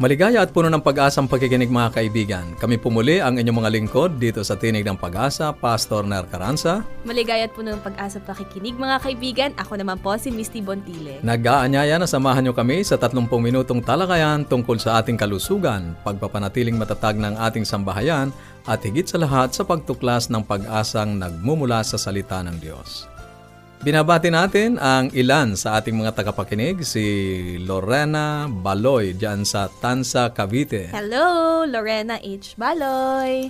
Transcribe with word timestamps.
Maligaya 0.00 0.40
at 0.40 0.48
puno 0.56 0.72
ng 0.72 0.80
pag-asang 0.80 1.28
pagkikinig 1.28 1.68
mga 1.68 1.92
kaibigan. 1.92 2.56
Kami 2.56 2.80
pumuli 2.80 3.20
ang 3.20 3.36
inyong 3.36 3.60
mga 3.60 3.72
lingkod 3.76 4.16
dito 4.16 4.40
sa 4.40 4.56
Tinig 4.56 4.80
ng 4.80 4.96
Pag-asa, 4.96 5.52
Pastor 5.52 6.08
Ner 6.08 6.24
Caranza. 6.24 6.80
Maligaya 7.04 7.44
at 7.44 7.52
puno 7.52 7.76
ng 7.76 7.84
pag-asa 7.84 8.16
pakikinig 8.16 8.80
mga 8.80 8.96
kaibigan. 9.04 9.52
Ako 9.60 9.76
naman 9.76 10.00
po 10.00 10.16
si 10.16 10.32
Misty 10.32 10.64
Bontile. 10.64 11.20
Nag-aanyaya 11.20 12.00
na 12.00 12.08
samahan 12.08 12.48
niyo 12.48 12.56
kami 12.56 12.80
sa 12.80 12.96
30 12.96 13.28
minutong 13.28 13.84
talakayan 13.84 14.48
tungkol 14.48 14.80
sa 14.80 15.04
ating 15.04 15.20
kalusugan, 15.20 15.92
pagpapanatiling 16.00 16.80
matatag 16.80 17.20
ng 17.20 17.36
ating 17.36 17.68
sambahayan, 17.68 18.32
at 18.64 18.80
higit 18.80 19.04
sa 19.04 19.20
lahat 19.20 19.52
sa 19.52 19.68
pagtuklas 19.68 20.32
ng 20.32 20.40
pag-asang 20.48 21.20
nagmumula 21.20 21.84
sa 21.84 22.00
salita 22.00 22.40
ng 22.40 22.56
Diyos. 22.56 23.19
Binabati 23.80 24.28
natin 24.28 24.76
ang 24.76 25.08
ilan 25.16 25.56
sa 25.56 25.80
ating 25.80 25.96
mga 25.96 26.12
tagapakinig, 26.12 26.84
si 26.84 27.00
Lorena 27.64 28.44
Baloy 28.44 29.16
dyan 29.16 29.40
sa 29.40 29.72
Tansa, 29.72 30.36
Cavite. 30.36 30.92
Hello, 30.92 31.64
Lorena 31.64 32.20
H. 32.20 32.60
Baloy. 32.60 33.48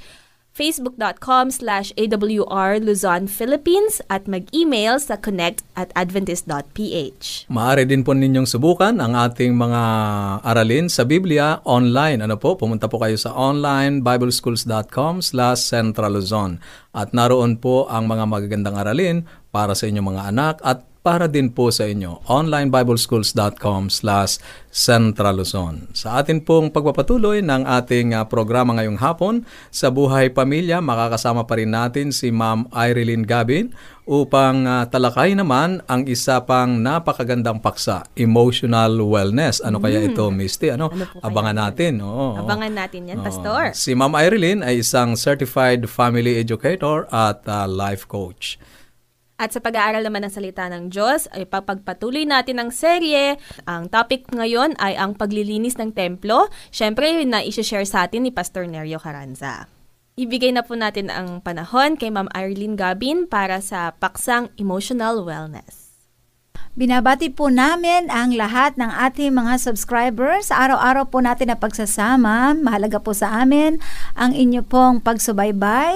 facebook.com 0.58 1.54
slash 1.54 1.94
awr 1.94 2.82
Luzon, 2.82 3.30
Philippines 3.30 4.02
at 4.10 4.26
mag-email 4.26 4.98
sa 4.98 5.14
connect 5.14 5.62
at 5.78 5.94
adventist.ph. 5.94 7.46
Maaari 7.46 7.86
din 7.86 8.02
po 8.02 8.18
ninyong 8.18 8.50
subukan 8.50 8.98
ang 8.98 9.14
ating 9.14 9.54
mga 9.54 9.82
aralin 10.42 10.90
sa 10.90 11.06
Biblia 11.06 11.62
online. 11.62 12.26
Ano 12.26 12.34
po, 12.34 12.58
pumunta 12.58 12.90
po 12.90 12.98
kayo 12.98 13.14
sa 13.14 13.30
online 13.38 14.02
bibleschools.com 14.02 15.22
slash 15.22 15.62
centraluzon. 15.62 16.58
At 16.90 17.14
naroon 17.14 17.62
po 17.62 17.86
ang 17.86 18.10
mga 18.10 18.26
magagandang 18.26 18.74
aralin 18.74 19.22
para 19.54 19.78
sa 19.78 19.86
inyong 19.86 20.08
mga 20.10 20.22
anak 20.34 20.56
at 20.66 20.87
para 21.00 21.30
din 21.30 21.48
po 21.48 21.70
sa 21.70 21.86
inyo. 21.86 22.20
onlinebibleschools.com 22.26 23.88
slash 23.88 24.42
centraluzon. 24.68 25.88
Sa 25.96 26.20
atin 26.20 26.44
pong 26.44 26.68
pagpapatuloy 26.68 27.40
ng 27.40 27.64
ating 27.64 28.12
uh, 28.12 28.28
programa 28.28 28.76
ngayong 28.76 29.00
hapon, 29.00 29.34
sa 29.72 29.88
Buhay 29.88 30.28
Pamilya, 30.28 30.84
makakasama 30.84 31.48
pa 31.48 31.56
rin 31.56 31.72
natin 31.72 32.12
si 32.12 32.28
Ma'am 32.28 32.68
Irene 32.76 33.24
Gabin 33.24 33.72
upang 34.08 34.64
uh, 34.64 34.84
talakay 34.88 35.36
naman 35.36 35.84
ang 35.84 36.08
isa 36.08 36.40
pang 36.44 36.80
napakagandang 36.80 37.60
paksa, 37.60 38.08
emotional 38.16 38.96
wellness. 39.04 39.60
Ano 39.60 39.80
kaya 39.80 40.00
ito, 40.00 40.28
Misty? 40.32 40.72
Ano? 40.72 40.88
Ano 40.88 41.04
Abangan 41.20 41.56
natin. 41.56 42.00
Oo, 42.00 42.36
oo. 42.36 42.40
Abangan 42.40 42.72
natin 42.72 43.08
yan, 43.08 43.20
Oo. 43.20 43.26
Pastor. 43.28 43.76
Si 43.76 43.92
Ma'am 43.92 44.12
Irene 44.16 44.64
ay 44.64 44.80
isang 44.80 45.16
certified 45.16 45.88
family 45.88 46.40
educator 46.40 47.04
at 47.08 47.44
uh, 47.48 47.68
life 47.68 48.08
coach. 48.08 48.60
At 49.38 49.54
sa 49.54 49.62
pag-aaral 49.62 50.02
naman 50.02 50.26
ng 50.26 50.34
salita 50.34 50.66
ng 50.66 50.90
Diyos, 50.90 51.30
ay 51.30 51.46
papagpatuloy 51.46 52.26
natin 52.26 52.58
ang 52.58 52.74
serye. 52.74 53.38
Ang 53.70 53.86
topic 53.86 54.26
ngayon 54.34 54.74
ay 54.82 54.98
ang 54.98 55.14
paglilinis 55.14 55.78
ng 55.78 55.94
templo. 55.94 56.50
Siyempre, 56.74 57.22
na 57.22 57.46
i-share 57.46 57.86
sa 57.86 58.10
atin 58.10 58.26
ni 58.26 58.34
Pastor 58.34 58.66
Nerio 58.66 58.98
Caranza. 58.98 59.70
Ibigay 60.18 60.50
na 60.50 60.66
po 60.66 60.74
natin 60.74 61.14
ang 61.14 61.38
panahon 61.38 61.94
kay 61.94 62.10
Ma'am 62.10 62.26
Arlene 62.34 62.74
Gabin 62.74 63.30
para 63.30 63.62
sa 63.62 63.94
paksang 63.94 64.50
emotional 64.58 65.22
wellness. 65.22 65.94
Binabati 66.74 67.30
po 67.30 67.46
namin 67.46 68.10
ang 68.10 68.34
lahat 68.34 68.74
ng 68.74 68.90
ating 68.90 69.34
mga 69.34 69.62
subscribers. 69.62 70.50
Araw-araw 70.50 71.10
po 71.14 71.22
natin 71.22 71.54
na 71.54 71.58
pagsasama, 71.58 72.58
mahalaga 72.58 72.98
po 72.98 73.14
sa 73.14 73.38
amin 73.38 73.78
ang 74.18 74.34
inyo 74.34 74.66
pong 74.66 74.98
pagsubaybay. 74.98 75.94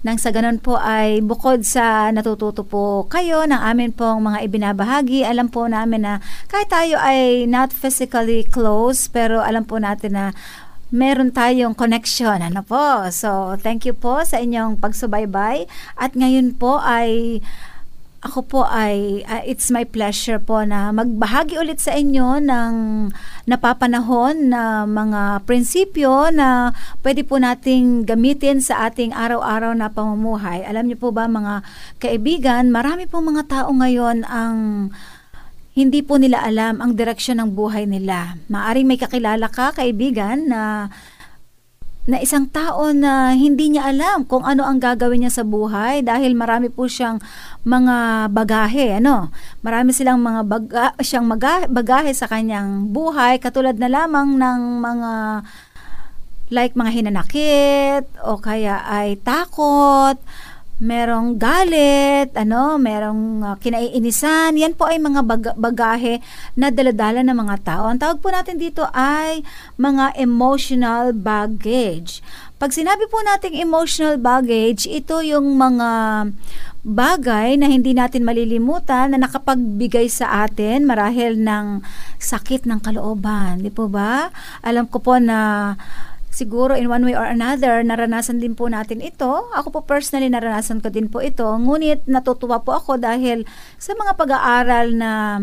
Nang 0.00 0.16
sa 0.16 0.32
ganun 0.32 0.56
po 0.56 0.80
ay 0.80 1.20
bukod 1.20 1.60
sa 1.60 2.08
natututo 2.08 2.64
po 2.64 3.04
kayo 3.12 3.44
ng 3.44 3.60
amin 3.60 3.92
pong 3.92 4.24
mga 4.24 4.48
ibinabahagi, 4.48 5.28
alam 5.28 5.52
po 5.52 5.68
namin 5.68 6.08
na 6.08 6.14
kahit 6.48 6.72
tayo 6.72 6.96
ay 6.96 7.44
not 7.44 7.68
physically 7.68 8.48
close, 8.48 9.12
pero 9.12 9.44
alam 9.44 9.68
po 9.68 9.76
natin 9.76 10.16
na 10.16 10.24
meron 10.88 11.30
tayong 11.30 11.76
connection. 11.76 12.40
Ano 12.40 12.64
po? 12.64 13.12
So, 13.12 13.60
thank 13.60 13.84
you 13.84 13.92
po 13.92 14.24
sa 14.24 14.40
inyong 14.40 14.80
pagsubaybay. 14.80 15.68
At 16.00 16.16
ngayon 16.16 16.56
po 16.56 16.80
ay 16.80 17.38
ako 18.20 18.40
po 18.44 18.60
ay 18.68 19.24
uh, 19.24 19.40
it's 19.48 19.72
my 19.72 19.80
pleasure 19.80 20.36
po 20.36 20.60
na 20.60 20.92
magbahagi 20.92 21.56
ulit 21.56 21.80
sa 21.80 21.96
inyo 21.96 22.36
ng 22.44 22.74
napapanahon 23.48 24.52
na 24.52 24.84
mga 24.84 25.40
prinsipyo 25.48 26.28
na 26.28 26.76
pwede 27.00 27.24
po 27.24 27.40
nating 27.40 28.04
gamitin 28.04 28.60
sa 28.60 28.92
ating 28.92 29.16
araw-araw 29.16 29.72
na 29.72 29.88
pamumuhay. 29.88 30.60
Alam 30.68 30.92
niyo 30.92 31.00
po 31.00 31.16
ba 31.16 31.24
mga 31.32 31.64
kaibigan, 31.96 32.68
marami 32.68 33.08
po 33.08 33.24
mga 33.24 33.48
tao 33.48 33.72
ngayon 33.72 34.28
ang 34.28 34.56
hindi 35.72 36.04
po 36.04 36.20
nila 36.20 36.44
alam 36.44 36.82
ang 36.84 36.92
direksyon 36.92 37.40
ng 37.40 37.50
buhay 37.56 37.88
nila. 37.88 38.36
Maaring 38.52 38.84
may 38.84 39.00
kakilala 39.00 39.48
ka, 39.48 39.72
kaibigan, 39.72 40.44
na 40.44 40.92
na 42.08 42.16
isang 42.16 42.48
tao 42.48 42.96
na 42.96 43.36
hindi 43.36 43.76
niya 43.76 43.92
alam 43.92 44.24
kung 44.24 44.40
ano 44.40 44.64
ang 44.64 44.80
gagawin 44.80 45.24
niya 45.24 45.32
sa 45.32 45.44
buhay 45.44 46.00
dahil 46.00 46.32
marami 46.32 46.72
po 46.72 46.88
siyang 46.88 47.20
mga 47.68 48.28
bagahe, 48.32 48.96
ano? 48.96 49.28
Marami 49.60 49.92
silang 49.92 50.24
mga 50.24 50.40
baga, 50.48 50.84
siyang 51.04 51.28
maga, 51.28 51.68
bagahe 51.68 52.16
sa 52.16 52.24
kanyang 52.24 52.88
buhay 52.88 53.36
katulad 53.36 53.76
na 53.76 53.92
lamang 53.92 54.40
ng 54.40 54.60
mga 54.80 55.12
like 56.50 56.74
mga 56.74 56.90
hinanakit 56.90 58.04
o 58.26 58.40
kaya 58.40 58.82
ay 58.88 59.20
takot, 59.20 60.18
merong 60.80 61.36
galit, 61.36 62.32
ano, 62.32 62.80
merong 62.80 63.44
uh, 63.44 63.56
kinaiinisan. 63.60 64.56
Yan 64.56 64.72
po 64.72 64.88
ay 64.88 64.96
mga 64.96 65.20
bag- 65.28 65.58
bagahe 65.60 66.24
na 66.56 66.72
daladala 66.72 67.20
ng 67.20 67.36
mga 67.36 67.56
tao. 67.60 67.84
Ang 67.84 68.00
tawag 68.00 68.18
po 68.24 68.32
natin 68.32 68.56
dito 68.56 68.88
ay 68.96 69.44
mga 69.76 70.16
emotional 70.16 71.12
baggage. 71.12 72.24
Pag 72.56 72.72
sinabi 72.72 73.04
po 73.12 73.20
nating 73.20 73.60
emotional 73.60 74.16
baggage, 74.16 74.88
ito 74.88 75.20
yung 75.20 75.60
mga 75.60 75.88
bagay 76.80 77.60
na 77.60 77.68
hindi 77.68 77.92
natin 77.92 78.24
malilimutan 78.24 79.12
na 79.12 79.20
nakapagbigay 79.20 80.08
sa 80.08 80.48
atin 80.48 80.88
marahil 80.88 81.36
ng 81.36 81.84
sakit 82.16 82.64
ng 82.64 82.80
kalooban. 82.80 83.60
Di 83.60 83.68
po 83.68 83.84
ba? 83.92 84.32
Alam 84.64 84.88
ko 84.88 84.96
po 85.04 85.20
na 85.20 85.72
siguro 86.30 86.78
in 86.78 86.86
one 86.86 87.04
way 87.04 87.18
or 87.18 87.26
another, 87.26 87.82
naranasan 87.82 88.38
din 88.38 88.54
po 88.54 88.70
natin 88.70 89.02
ito. 89.02 89.50
Ako 89.52 89.74
po 89.74 89.80
personally, 89.84 90.30
naranasan 90.30 90.80
ko 90.80 90.88
din 90.88 91.10
po 91.10 91.18
ito. 91.20 91.44
Ngunit 91.44 92.06
natutuwa 92.06 92.62
po 92.62 92.78
ako 92.78 92.96
dahil 92.96 93.44
sa 93.76 93.92
mga 93.98 94.16
pag-aaral 94.16 94.94
na 94.94 95.42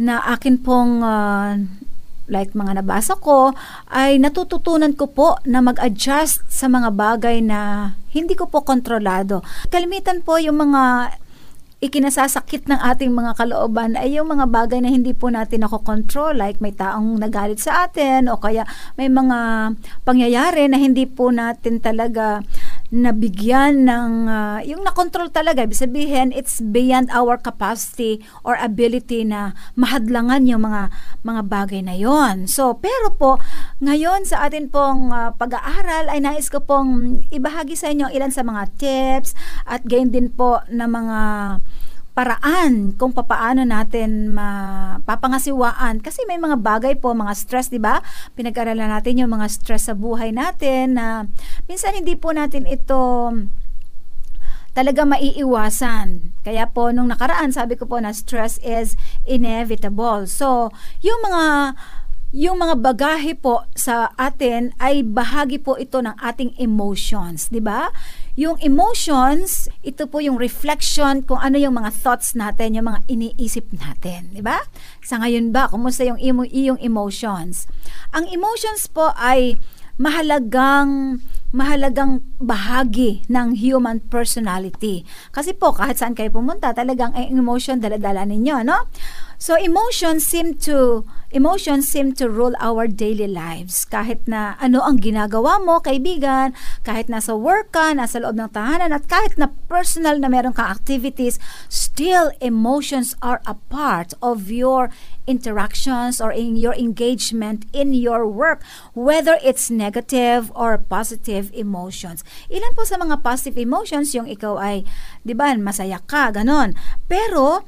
na 0.00 0.16
akin 0.32 0.56
pong 0.60 1.04
uh, 1.04 1.60
like 2.30 2.54
mga 2.54 2.80
nabasa 2.80 3.18
ko, 3.18 3.52
ay 3.90 4.16
natututunan 4.22 4.94
ko 4.94 5.10
po 5.10 5.28
na 5.44 5.58
mag-adjust 5.60 6.46
sa 6.46 6.70
mga 6.70 6.94
bagay 6.94 7.42
na 7.42 7.92
hindi 8.14 8.38
ko 8.38 8.46
po 8.46 8.62
kontrolado. 8.62 9.42
Kalimitan 9.68 10.22
po 10.22 10.38
yung 10.38 10.62
mga 10.62 11.14
ikinasasakit 11.80 12.68
ng 12.68 12.76
ating 12.76 13.08
mga 13.08 13.40
kalooban 13.40 13.96
ay 13.96 14.20
yung 14.20 14.28
mga 14.28 14.52
bagay 14.52 14.84
na 14.84 14.92
hindi 14.92 15.16
po 15.16 15.32
natin 15.32 15.64
nakokontrol 15.64 16.36
like 16.36 16.60
may 16.60 16.76
taong 16.76 17.16
nagalit 17.16 17.56
sa 17.56 17.88
atin 17.88 18.28
o 18.28 18.36
kaya 18.36 18.68
may 19.00 19.08
mga 19.08 19.72
pangyayari 20.04 20.68
na 20.68 20.76
hindi 20.76 21.08
po 21.08 21.32
natin 21.32 21.80
talaga 21.80 22.44
nabigyan 22.90 23.86
ng 23.86 24.12
uh, 24.26 24.58
yung 24.66 24.82
na-control 24.82 25.30
talaga. 25.30 25.62
Ibig 25.62 25.78
sabihin 25.78 26.28
it's 26.34 26.58
beyond 26.58 27.10
our 27.14 27.38
capacity 27.38 28.22
or 28.42 28.58
ability 28.58 29.22
na 29.22 29.54
mahadlangan 29.78 30.46
yung 30.46 30.66
mga 30.66 30.90
mga 31.22 31.42
bagay 31.46 31.80
na 31.80 31.94
yon 31.94 32.50
so 32.50 32.74
pero 32.76 33.14
po 33.14 33.38
ngayon 33.78 34.26
sa 34.26 34.46
atin 34.46 34.66
pong 34.68 35.14
uh, 35.14 35.30
pag-aaral 35.36 36.10
ay 36.10 36.18
nais 36.18 36.50
ko 36.50 36.60
pong 36.60 37.22
ibahagi 37.30 37.78
sa 37.78 37.92
inyo 37.92 38.10
ilan 38.10 38.32
sa 38.34 38.42
mga 38.42 38.62
tips 38.76 39.32
at 39.64 39.86
gain 39.86 40.10
din 40.10 40.32
po 40.32 40.60
na 40.68 40.90
mga 40.90 41.20
paraan 42.20 42.92
kung 43.00 43.16
papaano 43.16 43.64
natin 43.64 44.36
mapapangasiwaan 44.36 46.04
kasi 46.04 46.20
may 46.28 46.36
mga 46.36 46.60
bagay 46.60 46.92
po 47.00 47.16
mga 47.16 47.32
stress 47.32 47.72
'di 47.72 47.80
ba 47.80 48.04
pinag-aralan 48.36 48.92
natin 48.92 49.24
yung 49.24 49.32
mga 49.32 49.48
stress 49.48 49.88
sa 49.88 49.96
buhay 49.96 50.28
natin 50.28 51.00
na 51.00 51.24
minsan 51.64 51.96
hindi 51.96 52.20
po 52.20 52.36
natin 52.36 52.68
ito 52.68 53.32
talaga 54.70 55.02
maiiwasan. 55.02 56.30
Kaya 56.46 56.70
po, 56.70 56.94
nung 56.94 57.10
nakaraan, 57.10 57.50
sabi 57.50 57.74
ko 57.74 57.90
po 57.90 57.98
na 57.98 58.14
stress 58.14 58.62
is 58.62 58.94
inevitable. 59.26 60.30
So, 60.30 60.70
yung 61.02 61.18
mga 61.26 61.74
yung 62.30 62.62
mga 62.62 62.78
bagahe 62.78 63.34
po 63.34 63.66
sa 63.74 64.14
atin 64.14 64.70
ay 64.78 65.02
bahagi 65.02 65.58
po 65.58 65.74
ito 65.74 65.98
ng 65.98 66.14
ating 66.14 66.54
emotions, 66.62 67.50
'di 67.50 67.58
ba? 67.58 67.90
Yung 68.40 68.56
emotions, 68.64 69.68
ito 69.84 70.08
po 70.08 70.24
yung 70.24 70.40
reflection 70.40 71.20
kung 71.20 71.36
ano 71.44 71.60
yung 71.60 71.76
mga 71.76 71.92
thoughts 71.92 72.32
natin, 72.32 72.72
yung 72.72 72.88
mga 72.88 73.04
iniisip 73.04 73.68
natin, 73.68 74.32
'di 74.32 74.40
ba? 74.40 74.64
Sa 75.04 75.20
ngayon 75.20 75.52
ba, 75.52 75.68
kumusta 75.68 76.08
yung 76.08 76.16
iyong 76.48 76.80
emotions? 76.80 77.68
Ang 78.16 78.32
emotions 78.32 78.88
po 78.88 79.12
ay 79.20 79.60
mahalagang 80.00 81.20
mahalagang 81.50 82.22
bahagi 82.38 83.26
ng 83.26 83.58
human 83.58 83.98
personality. 83.98 85.02
Kasi 85.34 85.50
po, 85.54 85.74
kahit 85.74 85.98
saan 85.98 86.14
kayo 86.14 86.30
pumunta, 86.30 86.70
talagang 86.70 87.10
ang 87.14 87.26
emotion 87.26 87.82
dala-dala 87.82 88.22
ninyo, 88.22 88.62
no? 88.62 88.86
So, 89.40 89.56
emotions 89.56 90.28
seem 90.28 90.60
to 90.68 91.08
emotions 91.32 91.88
seem 91.88 92.12
to 92.12 92.28
rule 92.28 92.52
our 92.60 92.84
daily 92.84 93.24
lives. 93.24 93.88
Kahit 93.88 94.28
na 94.28 94.58
ano 94.60 94.84
ang 94.84 95.00
ginagawa 95.00 95.56
mo, 95.62 95.80
kaibigan, 95.80 96.52
kahit 96.84 97.08
nasa 97.08 97.32
work 97.32 97.72
ka, 97.72 97.96
nasa 97.96 98.20
loob 98.20 98.36
ng 98.36 98.52
tahanan, 98.52 98.92
at 98.92 99.08
kahit 99.08 99.40
na 99.40 99.48
personal 99.70 100.20
na 100.20 100.28
meron 100.28 100.52
kang 100.52 100.68
activities, 100.68 101.40
still 101.72 102.28
emotions 102.44 103.16
are 103.24 103.40
a 103.48 103.56
part 103.72 104.12
of 104.20 104.52
your 104.52 104.92
interactions 105.30 106.18
or 106.18 106.34
in 106.34 106.58
your 106.58 106.74
engagement 106.74 107.70
in 107.70 107.94
your 107.94 108.26
work, 108.26 108.66
whether 108.98 109.38
it's 109.46 109.70
negative 109.70 110.50
or 110.58 110.74
positive 110.74 111.54
emotions. 111.54 112.26
Ilan 112.50 112.74
po 112.74 112.82
sa 112.82 112.98
mga 112.98 113.22
positive 113.22 113.54
emotions 113.54 114.10
yung 114.10 114.26
ikaw 114.26 114.58
ay, 114.58 114.82
di 115.22 115.38
ba, 115.38 115.54
masaya 115.54 116.02
ka, 116.02 116.34
ganon. 116.34 116.74
Pero, 117.06 117.62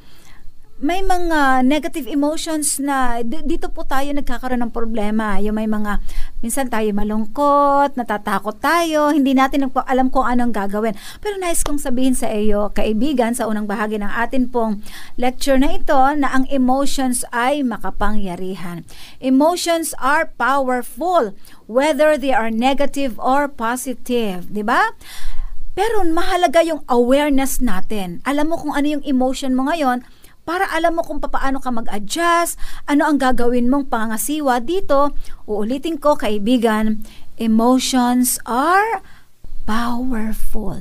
may 0.83 0.99
mga 0.99 1.63
negative 1.63 2.11
emotions 2.11 2.83
na 2.83 3.23
dito 3.23 3.71
po 3.71 3.87
tayo 3.87 4.11
nagkakaroon 4.11 4.67
ng 4.67 4.75
problema. 4.75 5.39
Yung 5.39 5.55
may 5.55 5.71
mga, 5.71 6.03
minsan 6.43 6.67
tayo 6.67 6.91
malungkot, 6.91 7.95
natatakot 7.95 8.59
tayo, 8.59 9.15
hindi 9.15 9.31
natin 9.31 9.71
alam 9.71 10.11
kung 10.11 10.27
anong 10.27 10.51
gagawin. 10.51 10.99
Pero 11.23 11.39
nais 11.39 11.63
kong 11.63 11.79
sabihin 11.79 12.19
sa 12.19 12.27
iyo, 12.35 12.75
kaibigan, 12.75 13.31
sa 13.31 13.47
unang 13.47 13.71
bahagi 13.71 14.03
ng 14.03 14.11
atin 14.11 14.51
pong 14.51 14.83
lecture 15.15 15.55
na 15.55 15.79
ito, 15.79 15.95
na 16.19 16.35
ang 16.35 16.51
emotions 16.51 17.23
ay 17.31 17.63
makapangyarihan. 17.63 18.83
Emotions 19.23 19.95
are 20.03 20.35
powerful, 20.35 21.31
whether 21.71 22.19
they 22.19 22.35
are 22.35 22.51
negative 22.51 23.15
or 23.23 23.47
positive. 23.47 24.51
Di 24.51 24.67
ba? 24.67 24.99
Pero 25.79 26.03
mahalaga 26.03 26.59
yung 26.67 26.83
awareness 26.91 27.63
natin. 27.63 28.19
Alam 28.27 28.51
mo 28.51 28.59
kung 28.59 28.75
ano 28.75 28.99
yung 28.99 29.05
emotion 29.07 29.55
mo 29.55 29.71
ngayon, 29.71 30.03
para 30.43 30.67
alam 30.75 30.99
mo 30.99 31.03
kung 31.07 31.23
paano 31.23 31.63
ka 31.63 31.71
mag-adjust, 31.71 32.59
ano 32.91 33.07
ang 33.07 33.19
gagawin 33.19 33.71
mong 33.71 33.87
pangasiwa 33.87 34.59
dito. 34.59 35.15
Uulitin 35.47 36.03
ko, 36.03 36.19
kaibigan, 36.19 37.07
emotions 37.39 38.43
are 38.43 39.03
powerful. 39.65 40.79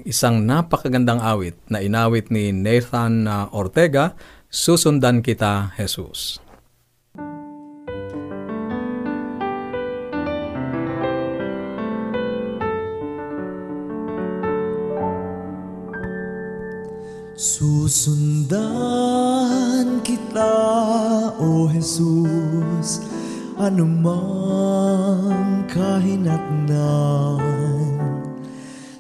isang 0.05 0.45
napakagandang 0.45 1.25
awit 1.25 1.57
na 1.73 1.81
inawit 1.81 2.29
ni 2.29 2.53
Nathan 2.53 3.25
uh, 3.25 3.49
Ortega, 3.49 4.13
Susundan 4.53 5.25
Kita, 5.25 5.73
Jesus. 5.81 6.37
Susundan 17.35 18.63
kita, 20.07 20.55
O 21.43 21.67
Jesus, 21.67 23.03
anumang 23.59 25.67
kahinatnan. 25.67 27.43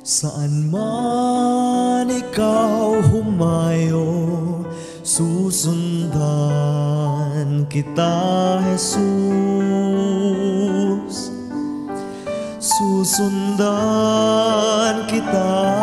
Saan 0.02 0.66
man 0.66 2.10
ikaw 2.10 3.06
humayo, 3.06 4.66
susundan 5.06 6.18
kita, 7.70 8.18
Jesus. 8.66 8.98
Susundan 12.58 13.62
kita, 15.06 15.73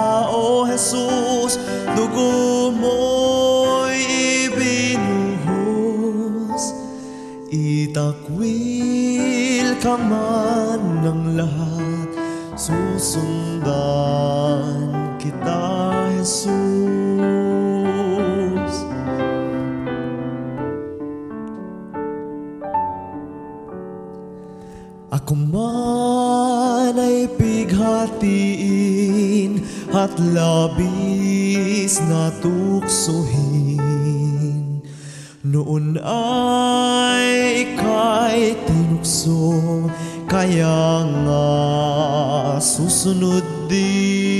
ka 9.81 9.97
man 9.97 11.01
ng 11.01 11.41
lahat, 11.41 12.13
susundan 12.53 13.65
kita, 15.17 15.57
Jesus. 16.21 16.45
Ako 25.09 25.33
man 25.33 26.93
ay 27.01 27.25
pighatiin 27.41 28.37
at 29.89 30.13
labis 30.21 31.97
na 32.05 32.29
tuksohin. 32.37 33.60
Noon 35.51 35.99
ay 35.99 37.67
ika'y 37.67 38.55
tinukso, 38.63 39.83
kaya 40.23 41.03
nga 41.03 41.51
susunod 42.63 43.43
din. 43.67 44.31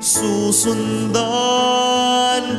Susundan 0.00 1.20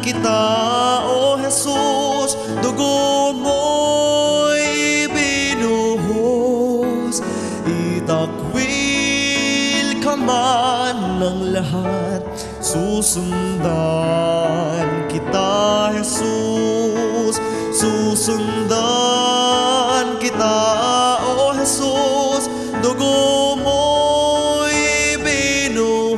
kita, 0.02 1.06
O 1.06 1.38
Jesus, 1.38 2.34
dugo 2.66 3.30
mo'y 3.38 5.06
binuhos, 5.14 7.22
itakwil 7.70 8.42
ka 10.02 10.18
man 10.18 11.22
ng 11.22 11.54
lahat, 11.54 12.26
susundan 12.58 13.70
kita, 15.14 15.94
Jesus, 15.94 17.38
susundan 17.70 19.01
kita, 20.42 21.22
O 21.22 21.54
Jesus, 21.54 22.50
dugo 22.82 23.54
mo'y 23.62 25.14
binuhos, 25.22 26.18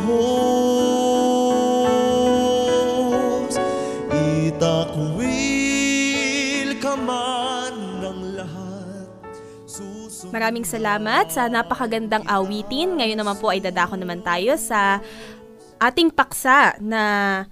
itakwil 4.47 4.79
ka 6.79 6.95
lahat, 8.15 9.11
Maraming 10.31 10.63
salamat 10.63 11.27
sa 11.27 11.51
napakagandang 11.51 12.23
awitin. 12.23 12.95
Ngayon 13.03 13.19
naman 13.19 13.35
po 13.43 13.51
ay 13.51 13.59
dadako 13.59 13.99
naman 13.99 14.23
tayo 14.23 14.55
sa 14.55 15.03
ating 15.83 16.15
paksa 16.15 16.79
na 16.79 17.43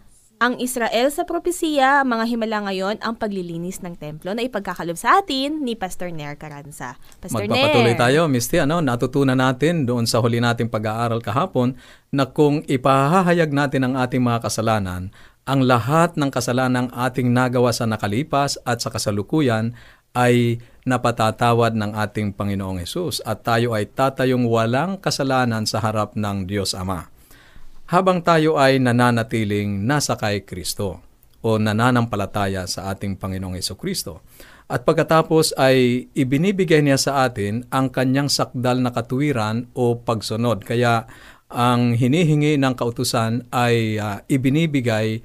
ang 0.41 0.57
Israel 0.57 1.13
sa 1.13 1.21
propesiya, 1.21 2.01
mga 2.01 2.25
himala 2.25 2.65
ngayon, 2.65 2.97
ang 3.05 3.13
paglilinis 3.13 3.85
ng 3.85 3.93
templo 3.93 4.33
na 4.33 4.41
ipagkakalob 4.41 4.97
sa 4.97 5.21
atin 5.21 5.61
ni 5.61 5.77
Pastor 5.77 6.09
Ner 6.09 6.33
Caranza. 6.33 6.97
Pastor 7.21 7.45
Magpapatuloy 7.45 7.93
Ner. 7.93 8.01
tayo, 8.01 8.25
Misty. 8.25 8.57
Ano, 8.57 8.81
natutunan 8.81 9.37
natin 9.37 9.85
doon 9.85 10.09
sa 10.09 10.17
huli 10.17 10.41
nating 10.41 10.73
pag-aaral 10.73 11.21
kahapon 11.21 11.77
na 12.09 12.25
kung 12.25 12.65
ipahahayag 12.65 13.53
natin 13.53 13.85
ang 13.85 13.93
ating 14.01 14.25
mga 14.25 14.49
kasalanan, 14.49 15.13
ang 15.45 15.61
lahat 15.61 16.17
ng 16.17 16.33
kasalanang 16.33 16.89
ating 16.89 17.29
nagawa 17.29 17.69
sa 17.69 17.85
nakalipas 17.85 18.57
at 18.65 18.81
sa 18.81 18.89
kasalukuyan 18.89 19.77
ay 20.17 20.57
napatatawad 20.89 21.77
ng 21.77 21.93
ating 21.93 22.33
Panginoong 22.33 22.81
Hesus 22.81 23.21
at 23.29 23.45
tayo 23.45 23.77
ay 23.77 23.93
tatayong 23.93 24.49
walang 24.49 24.97
kasalanan 24.97 25.69
sa 25.69 25.85
harap 25.85 26.17
ng 26.17 26.49
Diyos 26.49 26.73
Ama. 26.73 27.10
Habang 27.91 28.23
tayo 28.23 28.55
ay 28.55 28.79
nananatiling 28.79 29.83
nasa 29.83 30.15
kay 30.15 30.47
Kristo 30.47 31.03
o 31.43 31.59
nananampalataya 31.59 32.63
sa 32.63 32.87
ating 32.87 33.19
Panginoong 33.19 33.59
Heso 33.59 33.75
Kristo. 33.75 34.23
At 34.71 34.87
pagkatapos 34.87 35.51
ay 35.59 36.07
ibinibigay 36.15 36.79
niya 36.79 36.95
sa 36.95 37.27
atin 37.27 37.67
ang 37.67 37.91
kanyang 37.91 38.31
sakdal 38.31 38.79
na 38.79 38.95
katuwiran 38.95 39.67
o 39.75 39.99
pagsunod. 39.99 40.63
Kaya 40.63 41.03
ang 41.51 41.91
hinihingi 41.91 42.55
ng 42.55 42.79
kautusan 42.79 43.51
ay 43.51 43.99
ah, 43.99 44.23
ibinibigay 44.31 45.19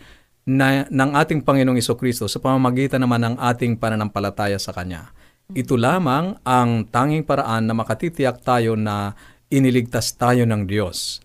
na, 0.50 0.90
ng 0.90 1.10
ating 1.14 1.46
Panginoong 1.46 1.78
Iso 1.78 1.94
Kristo 1.94 2.26
sa 2.26 2.42
pamamagitan 2.42 2.98
naman 2.98 3.22
ng 3.22 3.34
ating 3.38 3.78
pananampalataya 3.78 4.58
sa 4.58 4.74
Kanya. 4.74 5.14
Ito 5.54 5.78
lamang 5.78 6.42
ang 6.42 6.90
tanging 6.90 7.22
paraan 7.22 7.70
na 7.70 7.78
makatitiyak 7.78 8.42
tayo 8.42 8.74
na 8.74 9.14
iniligtas 9.54 10.18
tayo 10.18 10.42
ng 10.42 10.66
Diyos. 10.66 11.22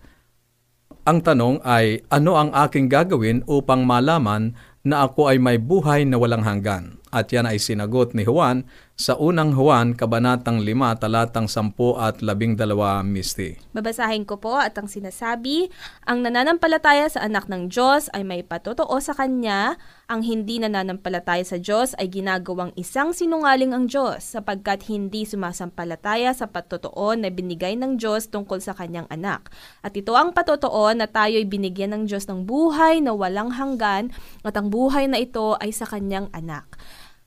Ang 1.02 1.18
tanong 1.18 1.58
ay, 1.66 1.98
ano 2.14 2.38
ang 2.38 2.54
aking 2.54 2.86
gagawin 2.86 3.42
upang 3.50 3.82
malaman 3.82 4.54
na 4.86 5.02
ako 5.02 5.34
ay 5.34 5.42
may 5.42 5.58
buhay 5.58 6.06
na 6.06 6.14
walang 6.14 6.46
hanggan? 6.46 7.02
At 7.10 7.26
yan 7.34 7.50
ay 7.50 7.58
sinagot 7.58 8.14
ni 8.14 8.22
Juan 8.22 8.62
sa 9.02 9.18
unang 9.18 9.50
Juan, 9.58 9.98
Kabanatang 9.98 10.62
5, 10.62 11.02
talatang 11.02 11.50
10 11.50 11.74
at 11.98 12.22
12, 12.22 13.02
misti. 13.02 13.58
Babasahin 13.74 14.22
ko 14.22 14.38
po 14.38 14.54
at 14.54 14.78
ang 14.78 14.86
sinasabi, 14.86 15.74
ang 16.06 16.22
nananampalataya 16.22 17.10
sa 17.10 17.26
anak 17.26 17.50
ng 17.50 17.66
Diyos 17.66 18.06
ay 18.14 18.22
may 18.22 18.46
patotoo 18.46 18.94
sa 19.02 19.10
Kanya, 19.10 19.74
ang 20.06 20.22
hindi 20.22 20.62
nananampalataya 20.62 21.42
sa 21.42 21.58
Diyos 21.58 21.98
ay 21.98 22.14
ginagawang 22.14 22.70
isang 22.78 23.10
sinungaling 23.10 23.74
ang 23.74 23.90
Diyos 23.90 24.22
sapagkat 24.38 24.86
hindi 24.86 25.26
sumasampalataya 25.26 26.30
sa 26.30 26.46
patotoo 26.46 27.18
na 27.18 27.26
binigay 27.34 27.74
ng 27.74 27.98
Diyos 27.98 28.30
tungkol 28.30 28.62
sa 28.62 28.70
Kanyang 28.70 29.10
anak. 29.10 29.50
At 29.82 29.98
ito 29.98 30.14
ang 30.14 30.30
patotoo 30.30 30.94
na 30.94 31.10
tayo'y 31.10 31.42
binigyan 31.50 31.90
ng 31.90 32.02
Diyos 32.06 32.30
ng 32.30 32.46
buhay 32.46 33.02
na 33.02 33.18
walang 33.18 33.50
hanggan 33.50 34.14
at 34.46 34.54
ang 34.54 34.70
buhay 34.70 35.10
na 35.10 35.18
ito 35.18 35.58
ay 35.58 35.74
sa 35.74 35.90
Kanyang 35.90 36.30
anak. 36.30 36.78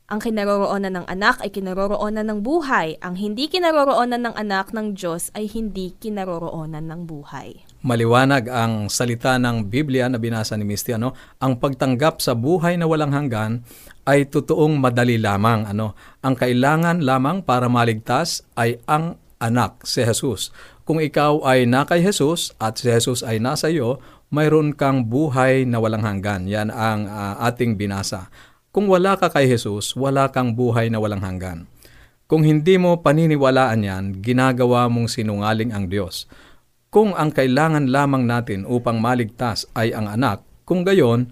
Ang 0.06 0.22
kinaroroonan 0.22 1.02
ng 1.02 1.06
anak 1.10 1.42
ay 1.42 1.50
kinaroroonan 1.50 2.30
ng 2.30 2.46
buhay. 2.46 2.94
Ang 3.02 3.18
hindi 3.18 3.50
kinaroroonan 3.50 4.22
ng 4.30 4.36
anak 4.38 4.70
ng 4.70 4.94
Diyos 4.94 5.34
ay 5.34 5.50
hindi 5.50 5.98
kinaroroonan 5.98 6.86
ng 6.86 7.10
buhay. 7.10 7.66
Maliwanag 7.82 8.46
ang 8.46 8.86
salita 8.86 9.42
ng 9.42 9.66
Biblia 9.66 10.06
na 10.06 10.22
binasa 10.22 10.54
ni 10.54 10.62
Misty. 10.62 10.94
Ano? 10.94 11.18
Ang 11.42 11.58
pagtanggap 11.58 12.22
sa 12.22 12.38
buhay 12.38 12.78
na 12.78 12.86
walang 12.86 13.18
hanggan 13.18 13.66
ay 14.06 14.30
totoong 14.30 14.78
madali 14.78 15.18
lamang. 15.18 15.74
Ano? 15.74 15.98
Ang 16.22 16.38
kailangan 16.38 17.02
lamang 17.02 17.42
para 17.42 17.66
maligtas 17.66 18.46
ay 18.54 18.78
ang 18.86 19.18
anak, 19.42 19.90
si 19.90 20.06
Jesus. 20.06 20.54
Kung 20.86 21.02
ikaw 21.02 21.42
ay 21.50 21.66
na 21.66 21.82
kay 21.82 22.06
Jesus 22.06 22.54
at 22.62 22.78
si 22.78 22.94
Jesus 22.94 23.26
ay 23.26 23.42
nasa 23.42 23.74
iyo, 23.74 23.98
mayroon 24.30 24.78
kang 24.78 25.10
buhay 25.10 25.66
na 25.66 25.82
walang 25.82 26.06
hanggan. 26.06 26.46
Yan 26.46 26.70
ang 26.70 27.10
ah, 27.10 27.42
ating 27.42 27.74
binasa. 27.74 28.30
Kung 28.76 28.92
wala 28.92 29.16
ka 29.16 29.32
kay 29.32 29.48
Jesus, 29.48 29.96
wala 29.96 30.28
kang 30.36 30.52
buhay 30.52 30.92
na 30.92 31.00
walang 31.00 31.24
hanggan. 31.24 31.64
Kung 32.28 32.44
hindi 32.44 32.76
mo 32.76 33.00
paniniwalaan 33.00 33.88
yan, 33.88 34.04
ginagawa 34.20 34.92
mong 34.92 35.16
sinungaling 35.16 35.72
ang 35.72 35.88
Diyos. 35.88 36.28
Kung 36.92 37.16
ang 37.16 37.32
kailangan 37.32 37.88
lamang 37.88 38.28
natin 38.28 38.68
upang 38.68 39.00
maligtas 39.00 39.64
ay 39.80 39.96
ang 39.96 40.12
anak, 40.12 40.44
kung 40.68 40.84
gayon, 40.84 41.32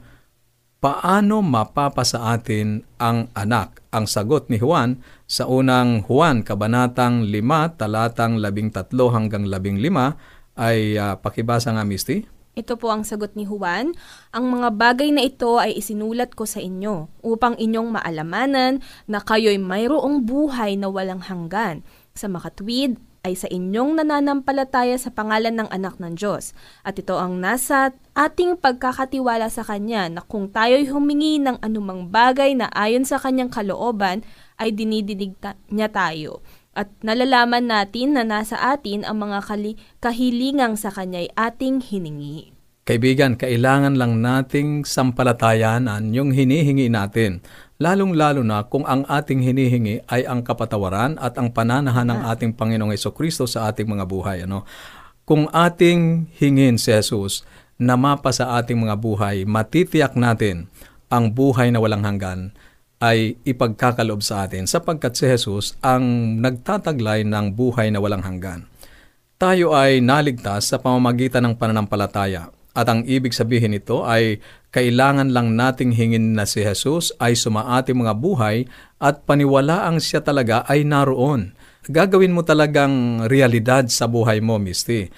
paano 0.80 1.44
mapapasa 1.44 2.32
atin 2.32 2.88
ang 2.96 3.28
anak? 3.36 3.84
Ang 3.92 4.08
sagot 4.08 4.48
ni 4.48 4.64
Juan 4.64 5.04
sa 5.28 5.44
unang 5.44 6.08
Juan, 6.08 6.48
Kabanatang 6.48 7.28
5, 7.28 7.76
talatang 7.76 8.40
13 8.40 8.88
hanggang 9.12 9.52
15 9.52 10.56
ay 10.56 10.96
ah, 10.96 11.20
pakibasa 11.20 11.76
nga, 11.76 11.84
Misty. 11.84 12.24
Ito 12.54 12.78
po 12.78 12.94
ang 12.94 13.02
sagot 13.02 13.34
ni 13.34 13.50
Juan, 13.50 13.98
ang 14.30 14.46
mga 14.46 14.78
bagay 14.78 15.10
na 15.10 15.26
ito 15.26 15.58
ay 15.58 15.74
isinulat 15.74 16.38
ko 16.38 16.46
sa 16.46 16.62
inyo 16.62 17.10
upang 17.26 17.58
inyong 17.58 17.98
maalamanan 17.98 18.78
na 19.10 19.26
kayo'y 19.26 19.58
mayroong 19.58 20.22
buhay 20.22 20.78
na 20.78 20.86
walang 20.86 21.26
hanggan. 21.26 21.82
Sa 22.14 22.30
makatwid 22.30 23.02
ay 23.26 23.34
sa 23.34 23.50
inyong 23.50 23.98
nananampalataya 23.98 25.00
sa 25.02 25.10
pangalan 25.10 25.56
ng 25.56 25.70
anak 25.74 25.98
ng 25.98 26.14
Diyos. 26.14 26.54
At 26.86 27.00
ito 27.00 27.18
ang 27.18 27.42
nasa 27.42 27.96
ating 28.14 28.62
pagkakatiwala 28.62 29.50
sa 29.50 29.66
Kanya 29.66 30.12
na 30.12 30.22
kung 30.22 30.52
tayo'y 30.52 30.92
humingi 30.94 31.42
ng 31.42 31.58
anumang 31.64 32.14
bagay 32.14 32.54
na 32.54 32.70
ayon 32.76 33.08
sa 33.08 33.18
Kanyang 33.18 33.50
kalooban, 33.50 34.22
ay 34.62 34.70
dinidinig 34.76 35.34
ta- 35.42 35.58
niya 35.74 35.90
tayo. 35.90 36.46
At 36.74 36.90
nalalaman 37.06 37.70
natin 37.70 38.18
na 38.18 38.26
nasa 38.26 38.58
atin 38.58 39.06
ang 39.06 39.22
mga 39.22 39.46
kali- 39.46 39.78
kahilingang 40.02 40.74
sa 40.74 40.90
Kanya'y 40.90 41.30
ating 41.38 41.86
hiningi. 41.86 42.50
Kaibigan, 42.84 43.40
kailangan 43.40 43.96
lang 43.96 44.20
nating 44.20 44.84
sampalatayanan 44.84 46.12
yung 46.12 46.36
hinihingi 46.36 46.92
natin. 46.92 47.40
Lalong-lalo 47.80 48.44
na 48.44 48.68
kung 48.68 48.84
ang 48.84 49.08
ating 49.08 49.40
hinihingi 49.40 50.04
ay 50.12 50.28
ang 50.28 50.44
kapatawaran 50.44 51.16
at 51.22 51.40
ang 51.40 51.56
pananahan 51.56 52.10
ng 52.12 52.20
ating 52.28 52.52
Panginoong 52.58 52.92
Kristo 53.16 53.48
sa 53.48 53.72
ating 53.72 53.88
mga 53.88 54.04
buhay. 54.04 54.44
Ano? 54.44 54.68
Kung 55.24 55.48
ating 55.48 56.28
hingin 56.36 56.76
si 56.76 56.92
Jesus 56.92 57.48
na 57.80 57.96
mapa 57.96 58.36
sa 58.36 58.60
ating 58.60 58.76
mga 58.76 59.00
buhay, 59.00 59.48
matitiyak 59.48 60.20
natin 60.20 60.68
ang 61.08 61.32
buhay 61.32 61.72
na 61.72 61.80
walang 61.80 62.04
hanggan 62.04 62.52
ay 63.04 63.36
ipagkakaloob 63.44 64.24
sa 64.24 64.48
atin 64.48 64.64
sapagkat 64.64 65.20
si 65.20 65.28
Jesus 65.28 65.76
ang 65.84 66.40
nagtataglay 66.40 67.28
ng 67.28 67.52
buhay 67.52 67.92
na 67.92 68.00
walang 68.00 68.24
hanggan. 68.24 68.64
Tayo 69.36 69.76
ay 69.76 70.00
naligtas 70.00 70.72
sa 70.72 70.80
pamamagitan 70.80 71.44
ng 71.44 71.60
pananampalataya 71.60 72.48
at 72.72 72.88
ang 72.88 73.04
ibig 73.04 73.36
sabihin 73.36 73.76
nito 73.76 74.08
ay 74.08 74.40
kailangan 74.72 75.36
lang 75.36 75.60
nating 75.60 75.92
hingin 75.92 76.32
na 76.32 76.48
si 76.48 76.64
Jesus 76.64 77.12
ay 77.20 77.36
sumaating 77.36 78.00
mga 78.00 78.16
buhay 78.16 78.64
at 79.04 79.28
paniwalaang 79.28 80.00
siya 80.00 80.24
talaga 80.24 80.64
ay 80.72 80.88
naroon 80.88 81.52
gagawin 81.92 82.32
mo 82.32 82.48
talagang 82.48 83.26
realidad 83.28 83.88
sa 83.92 84.08
buhay 84.08 84.40
mo, 84.40 84.56
Misty. 84.56 85.12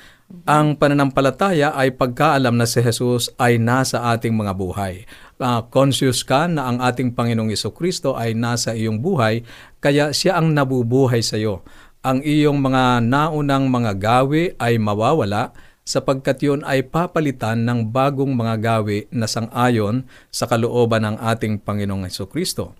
Ang 0.49 0.73
pananampalataya 0.81 1.77
ay 1.77 1.93
pagkaalam 1.93 2.57
na 2.57 2.65
si 2.65 2.81
Jesus 2.81 3.29
ay 3.37 3.61
nasa 3.61 4.09
ating 4.09 4.33
mga 4.33 4.57
buhay. 4.57 5.05
Uh, 5.35 5.67
conscious 5.67 6.23
ka 6.23 6.47
na 6.47 6.71
ang 6.71 6.79
ating 6.79 7.11
Panginoong 7.11 7.51
Kristo 7.75 8.15
ay 8.15 8.31
nasa 8.31 8.71
iyong 8.71 9.03
buhay, 9.03 9.43
kaya 9.83 10.15
siya 10.15 10.39
ang 10.39 10.55
nabubuhay 10.55 11.19
sa 11.19 11.35
iyo. 11.35 11.59
Ang 12.07 12.23
iyong 12.23 12.55
mga 12.63 13.03
naunang 13.03 13.67
mga 13.67 13.99
gawi 13.99 14.55
ay 14.55 14.79
mawawala 14.79 15.51
sapagkat 15.83 16.39
yun 16.39 16.63
ay 16.63 16.87
papalitan 16.87 17.67
ng 17.67 17.91
bagong 17.91 18.31
mga 18.31 18.55
gawi 18.63 19.11
na 19.11 19.27
sangayon 19.27 20.07
sa 20.31 20.47
kalooban 20.47 21.03
ng 21.03 21.15
ating 21.19 21.59
Panginoong 21.59 22.07
Kristo. 22.31 22.71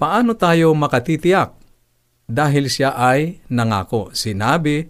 Paano 0.00 0.32
tayo 0.32 0.72
makatitiyak 0.72 1.52
dahil 2.24 2.72
siya 2.72 2.96
ay 2.96 3.44
nangako. 3.52 4.16
Sinabi 4.16 4.88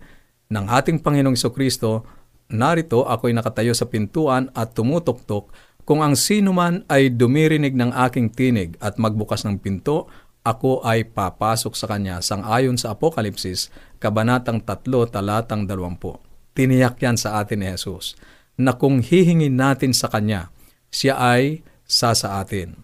ng 0.55 0.67
ating 0.71 1.03
Panginoong 1.03 1.37
Kristo, 1.51 2.07
Narito 2.53 3.09
ako'y 3.09 3.33
nakatayo 3.33 3.73
sa 3.73 3.89
pintuan 3.89 4.53
at 4.53 4.77
tumutuktok. 4.77 5.49
Kung 5.83 5.99
ang 5.99 6.15
sino 6.15 6.55
man 6.55 6.87
ay 6.87 7.11
dumirinig 7.11 7.75
ng 7.75 7.91
aking 8.07 8.31
tinig 8.31 8.79
at 8.79 9.03
magbukas 9.03 9.43
ng 9.43 9.59
pinto, 9.59 10.07
ako 10.47 10.83
ay 10.87 11.07
papasok 11.07 11.75
sa 11.75 11.87
kanya 11.91 12.23
sang-ayon 12.23 12.79
sa 12.79 12.95
Apokalipsis, 12.95 13.71
Kabanatang 13.99 14.63
3, 14.63 15.11
Talatang 15.11 15.67
20. 15.67 16.55
Tiniyak 16.55 16.99
yan 17.03 17.19
sa 17.19 17.43
atin 17.43 17.63
ni 17.63 17.69
Jesus 17.71 18.15
na 18.61 18.77
kung 18.77 19.01
hihingin 19.01 19.57
natin 19.57 19.97
sa 19.97 20.13
Kanya, 20.13 20.53
siya 20.93 21.17
ay 21.17 21.65
sa 21.89 22.13
sa 22.13 22.45
atin. 22.45 22.77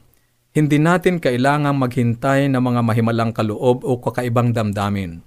Hindi 0.57 0.81
natin 0.81 1.21
kailangang 1.21 1.76
maghintay 1.76 2.49
ng 2.50 2.62
mga 2.62 2.81
mahimalang 2.83 3.33
kaloob 3.37 3.85
o 3.85 4.00
kakaibang 4.00 4.50
damdamin. 4.50 5.21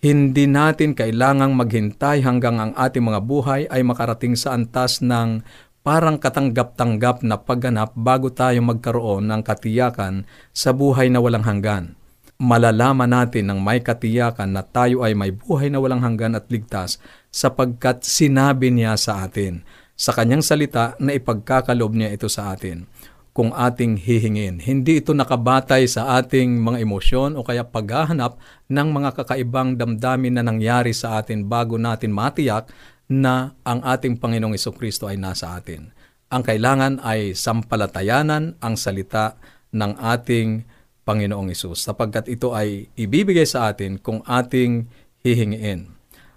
Hindi 0.00 0.48
natin 0.48 0.96
kailangang 0.96 1.54
maghintay 1.54 2.24
hanggang 2.24 2.56
ang 2.56 2.72
ating 2.74 3.04
mga 3.04 3.20
buhay 3.20 3.68
ay 3.68 3.84
makarating 3.84 4.32
sa 4.32 4.56
antas 4.56 5.04
ng 5.04 5.44
parang 5.80 6.20
katanggap-tanggap 6.20 7.24
na 7.24 7.40
pagganap 7.40 7.96
bago 7.96 8.28
tayo 8.28 8.60
magkaroon 8.60 9.24
ng 9.28 9.40
katiyakan 9.40 10.28
sa 10.52 10.76
buhay 10.76 11.08
na 11.08 11.24
walang 11.24 11.44
hanggan. 11.44 11.96
Malalaman 12.40 13.12
natin 13.12 13.52
ng 13.52 13.60
may 13.60 13.84
katiyakan 13.84 14.56
na 14.56 14.64
tayo 14.64 15.04
ay 15.04 15.12
may 15.12 15.28
buhay 15.28 15.68
na 15.68 15.76
walang 15.76 16.00
hanggan 16.00 16.36
at 16.36 16.48
ligtas 16.48 16.96
sapagkat 17.28 18.00
sinabi 18.00 18.72
niya 18.72 18.96
sa 18.96 19.28
atin 19.28 19.60
sa 19.92 20.16
kanyang 20.16 20.40
salita 20.40 20.96
na 20.96 21.12
ipagkakalob 21.12 21.92
niya 21.92 22.16
ito 22.16 22.32
sa 22.32 22.56
atin 22.56 22.88
kung 23.36 23.52
ating 23.52 24.00
hihingin. 24.00 24.58
Hindi 24.58 25.04
ito 25.04 25.12
nakabatay 25.12 25.84
sa 25.84 26.16
ating 26.16 26.64
mga 26.64 26.80
emosyon 26.82 27.36
o 27.36 27.44
kaya 27.44 27.62
paghahanap 27.62 28.40
ng 28.72 28.88
mga 28.88 29.10
kakaibang 29.20 29.76
damdamin 29.76 30.40
na 30.40 30.42
nangyari 30.42 30.96
sa 30.96 31.20
atin 31.20 31.44
bago 31.44 31.76
natin 31.76 32.10
matiyak 32.10 32.72
na 33.10 33.58
ang 33.66 33.82
ating 33.82 34.22
Panginoong 34.22 34.54
Kristo 34.54 35.10
ay 35.10 35.18
nasa 35.18 35.58
atin. 35.58 35.90
Ang 36.30 36.46
kailangan 36.46 37.02
ay 37.02 37.34
sampalatayanan 37.34 38.54
ang 38.62 38.74
salita 38.78 39.34
ng 39.74 39.98
ating 39.98 40.62
Panginoong 41.02 41.50
Isus 41.50 41.82
sapagkat 41.82 42.30
ito 42.30 42.54
ay 42.54 42.86
ibibigay 42.94 43.42
sa 43.42 43.74
atin 43.74 43.98
kung 43.98 44.22
ating 44.22 44.86
hihingiin. 45.26 45.90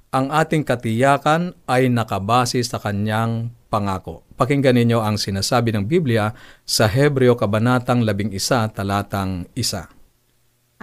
Ang 0.09 0.25
ating 0.33 0.65
katiyakan 0.65 1.53
ay 1.69 1.93
nakabase 1.93 2.57
sa 2.65 2.81
kanyang 2.81 3.53
pangako. 3.69 4.25
Pakinggan 4.33 4.77
ninyo 4.77 5.01
ang 5.01 5.17
sinasabi 5.17 5.73
ng 5.73 5.85
Biblia 5.85 6.33
sa 6.65 6.89
Hebreo 6.89 7.37
Kabanatang 7.37 8.01
11, 8.01 8.73
talatang 8.73 9.45
1. 9.53 10.02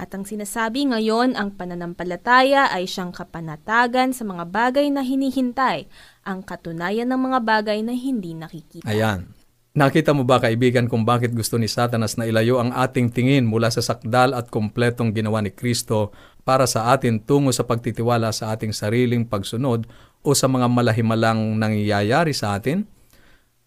At 0.01 0.17
ang 0.17 0.25
sinasabi 0.25 0.89
ngayon, 0.89 1.37
ang 1.37 1.53
pananampalataya 1.61 2.73
ay 2.73 2.89
siyang 2.89 3.13
kapanatagan 3.13 4.17
sa 4.17 4.25
mga 4.25 4.49
bagay 4.49 4.89
na 4.89 5.05
hinihintay, 5.05 5.93
ang 6.25 6.41
katunayan 6.41 7.05
ng 7.05 7.21
mga 7.21 7.39
bagay 7.45 7.85
na 7.85 7.93
hindi 7.93 8.33
nakikita. 8.33 8.89
Ayan. 8.89 9.29
Nakita 9.77 10.17
mo 10.17 10.25
ba 10.25 10.41
kaibigan 10.41 10.89
kung 10.89 11.05
bakit 11.05 11.37
gusto 11.37 11.61
ni 11.61 11.69
Satanas 11.69 12.17
na 12.17 12.25
ilayo 12.25 12.59
ang 12.59 12.73
ating 12.73 13.13
tingin 13.13 13.45
mula 13.45 13.69
sa 13.69 13.85
sakdal 13.85 14.33
at 14.33 14.49
kompletong 14.49 15.13
ginawa 15.13 15.45
ni 15.45 15.53
Kristo 15.53 16.17
para 16.49 16.65
sa 16.65 16.97
atin 16.97 17.21
tungo 17.21 17.53
sa 17.53 17.69
pagtitiwala 17.69 18.33
sa 18.33 18.57
ating 18.57 18.73
sariling 18.73 19.29
pagsunod 19.29 19.85
o 20.25 20.33
sa 20.33 20.49
mga 20.49 20.65
malahimalang 20.65 21.61
nangyayari 21.61 22.33
sa 22.33 22.57
atin? 22.57 22.89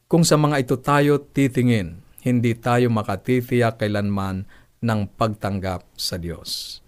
Kung 0.10 0.26
sa 0.26 0.36
mga 0.36 0.66
ito 0.66 0.82
tayo 0.82 1.22
titingin, 1.22 2.02
hindi 2.26 2.58
tayo 2.58 2.90
makatitiyak 2.90 3.80
kailanman 3.80 4.50
ng 4.84 5.16
pagtanggap 5.16 5.88
sa 5.96 6.20
Diyos. 6.20 6.84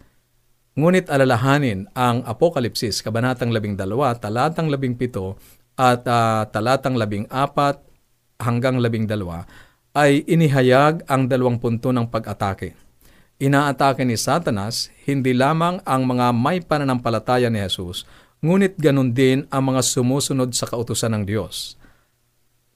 Ngunit 0.75 1.07
alalahanin 1.07 1.87
ang 1.95 2.19
Apokalipsis, 2.27 2.99
Kabanatang 2.99 3.55
12, 3.55 3.79
Talatang 4.19 4.67
17 4.67 5.79
at 5.79 6.03
uh, 6.03 6.43
Talatang 6.51 6.99
14 6.99 7.31
hanggang 8.43 8.83
12 8.83 9.95
ay 9.95 10.27
inihayag 10.27 11.07
ang 11.07 11.31
dalawang 11.31 11.55
punto 11.55 11.95
ng 11.95 12.11
pag-atake 12.11 12.75
Inaatake 13.35 14.07
ni 14.07 14.15
Satanas 14.15 14.87
hindi 15.03 15.35
lamang 15.35 15.83
ang 15.83 16.07
mga 16.07 16.31
may 16.31 16.63
pananampalataya 16.63 17.51
ni 17.51 17.59
Jesus, 17.59 18.07
ngunit 18.39 18.79
ganun 18.79 19.11
din 19.11 19.43
ang 19.51 19.75
mga 19.75 19.83
sumusunod 19.83 20.55
sa 20.55 20.63
kautusan 20.71 21.11
ng 21.19 21.23
Diyos. 21.27 21.75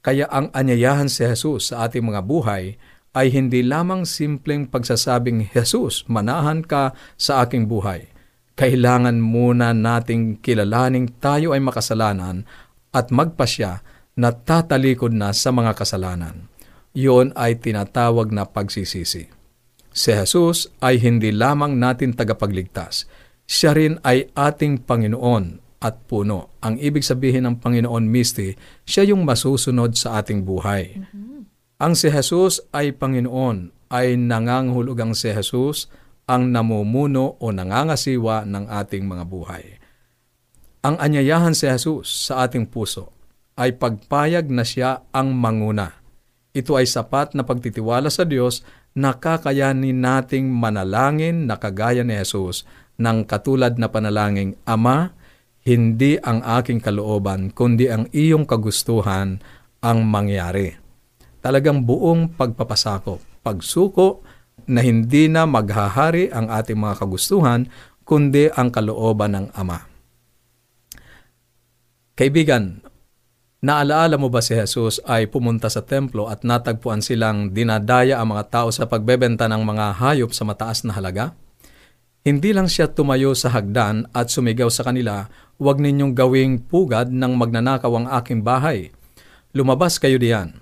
Kaya 0.03 0.27
ang 0.27 0.51
anyayahan 0.51 1.07
si 1.07 1.23
Jesus 1.23 1.71
sa 1.71 1.87
ating 1.87 2.03
mga 2.03 2.27
buhay 2.27 2.75
ay 3.19 3.35
hindi 3.35 3.59
lamang 3.59 4.07
simpleng 4.07 4.63
pagsasabing, 4.71 5.51
Jesus, 5.51 6.07
manahan 6.07 6.63
ka 6.63 6.95
sa 7.19 7.43
aking 7.43 7.67
buhay. 7.67 8.07
Kailangan 8.55 9.19
muna 9.19 9.75
nating 9.75 10.39
kilalaning 10.39 11.11
tayo 11.19 11.51
ay 11.51 11.59
makasalanan 11.59 12.47
at 12.95 13.11
magpasya 13.11 13.83
na 14.15 14.31
tatalikod 14.31 15.11
na 15.11 15.35
sa 15.35 15.51
mga 15.51 15.75
kasalanan. 15.75 16.47
Iyon 16.95 17.35
ay 17.35 17.59
tinatawag 17.59 18.31
na 18.31 18.47
pagsisisi. 18.47 19.31
Si 19.91 20.11
Jesus 20.15 20.71
ay 20.79 20.99
hindi 21.03 21.35
lamang 21.35 21.75
natin 21.75 22.15
tagapagligtas. 22.15 23.03
Siya 23.43 23.75
rin 23.75 23.99
ay 24.07 24.31
ating 24.31 24.87
Panginoon 24.87 25.59
at 25.79 26.03
puno. 26.07 26.59
Ang 26.59 26.77
ibig 26.83 27.07
sabihin 27.07 27.47
ng 27.47 27.55
Panginoon 27.63 28.05
Misty, 28.05 28.53
siya 28.83 29.07
yung 29.07 29.23
masusunod 29.23 29.95
sa 29.95 30.19
ating 30.19 30.43
buhay. 30.43 30.99
Mm-hmm. 30.99 31.38
Ang 31.79 31.95
si 31.95 32.11
Jesus 32.11 32.59
ay 32.75 32.91
Panginoon, 32.91 33.71
ay 33.87 34.19
nangangahulugang 34.19 35.15
si 35.15 35.31
Jesus 35.31 35.87
ang 36.27 36.51
namumuno 36.51 37.39
o 37.39 37.55
nangangasiwa 37.55 38.43
ng 38.43 38.67
ating 38.67 39.07
mga 39.07 39.23
buhay. 39.23 39.79
Ang 40.83 40.99
anyayahan 40.99 41.55
si 41.55 41.71
Jesus 41.71 42.27
sa 42.27 42.43
ating 42.43 42.67
puso 42.67 43.15
ay 43.55 43.79
pagpayag 43.79 44.51
na 44.51 44.67
siya 44.67 45.07
ang 45.15 45.31
manguna. 45.31 45.95
Ito 46.51 46.75
ay 46.75 46.83
sapat 46.83 47.31
na 47.31 47.47
pagtitiwala 47.47 48.11
sa 48.11 48.27
Diyos 48.27 48.59
nakakayanin 48.99 50.03
nating 50.03 50.51
manalangin 50.51 51.47
na 51.47 51.59
kagaya 51.59 52.03
ni 52.03 52.15
Jesus 52.19 52.67
ng 52.99 53.23
katulad 53.23 53.79
na 53.79 53.87
panalangin, 53.87 54.59
Ama, 54.67 55.15
hindi 55.63 56.19
ang 56.19 56.43
aking 56.43 56.83
kalooban, 56.83 57.55
kundi 57.55 57.87
ang 57.87 58.11
iyong 58.11 58.43
kagustuhan 58.43 59.39
ang 59.79 59.99
mangyari. 60.03 60.78
Talagang 61.39 61.87
buong 61.87 62.35
pagpapasakop, 62.35 63.19
pagsuko 63.43 64.23
na 64.67 64.83
hindi 64.83 65.31
na 65.31 65.47
maghahari 65.47 66.27
ang 66.29 66.51
ating 66.51 66.75
mga 66.75 66.99
kagustuhan, 66.99 67.65
kundi 68.03 68.51
ang 68.51 68.69
kalooban 68.69 69.35
ng 69.35 69.45
Ama. 69.55 69.79
Kaibigan, 72.19 72.83
Naalaala 73.59 74.15
mo 74.15 74.31
ba 74.31 74.39
si 74.39 74.55
Jesus 74.55 75.03
ay 75.03 75.27
pumunta 75.27 75.67
sa 75.67 75.83
templo 75.83 76.31
at 76.31 76.47
natagpuan 76.47 77.03
silang 77.03 77.51
dinadaya 77.51 78.15
ang 78.15 78.31
mga 78.31 78.47
tao 78.47 78.71
sa 78.71 78.87
pagbebenta 78.87 79.51
ng 79.51 79.67
mga 79.67 79.99
hayop 79.99 80.31
sa 80.31 80.47
mataas 80.47 80.87
na 80.87 80.95
halaga? 80.95 81.35
Hindi 82.23 82.55
lang 82.55 82.71
siya 82.71 82.87
tumayo 82.87 83.35
sa 83.35 83.51
hagdan 83.51 84.07
at 84.15 84.31
sumigaw 84.31 84.71
sa 84.71 84.87
kanila, 84.87 85.27
huwag 85.59 85.83
ninyong 85.83 86.15
gawing 86.15 86.55
pugad 86.71 87.11
ng 87.11 87.35
magnanakaw 87.35 87.91
ang 87.99 88.07
aking 88.23 88.47
bahay. 88.47 88.95
Lumabas 89.51 89.99
kayo 89.99 90.15
diyan. 90.15 90.55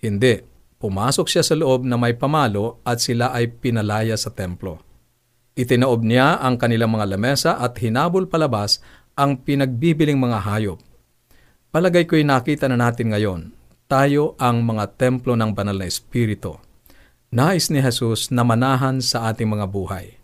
Hindi. 0.00 0.42
Pumasok 0.76 1.26
siya 1.26 1.40
sa 1.40 1.56
loob 1.56 1.88
na 1.88 1.96
may 1.96 2.12
pamalo 2.12 2.84
at 2.84 3.00
sila 3.00 3.32
ay 3.32 3.48
pinalaya 3.48 4.14
sa 4.20 4.28
templo. 4.28 4.82
Itinaob 5.56 6.04
niya 6.04 6.36
ang 6.40 6.60
kanilang 6.60 6.92
mga 6.92 7.16
lamesa 7.16 7.52
at 7.56 7.80
hinabol 7.80 8.28
palabas 8.28 8.84
ang 9.16 9.40
pinagbibiling 9.40 10.20
mga 10.20 10.44
hayop 10.44 10.80
Palagay 11.76 12.08
ko'y 12.08 12.24
nakita 12.24 12.72
na 12.72 12.80
natin 12.80 13.12
ngayon, 13.12 13.52
tayo 13.84 14.32
ang 14.40 14.64
mga 14.64 14.96
templo 14.96 15.36
ng 15.36 15.52
banal 15.52 15.76
na 15.76 15.84
Espiritu. 15.84 16.56
Nais 17.28 17.68
ni 17.68 17.84
Jesus 17.84 18.32
na 18.32 18.48
manahan 18.48 19.04
sa 19.04 19.28
ating 19.28 19.44
mga 19.44 19.68
buhay. 19.68 20.16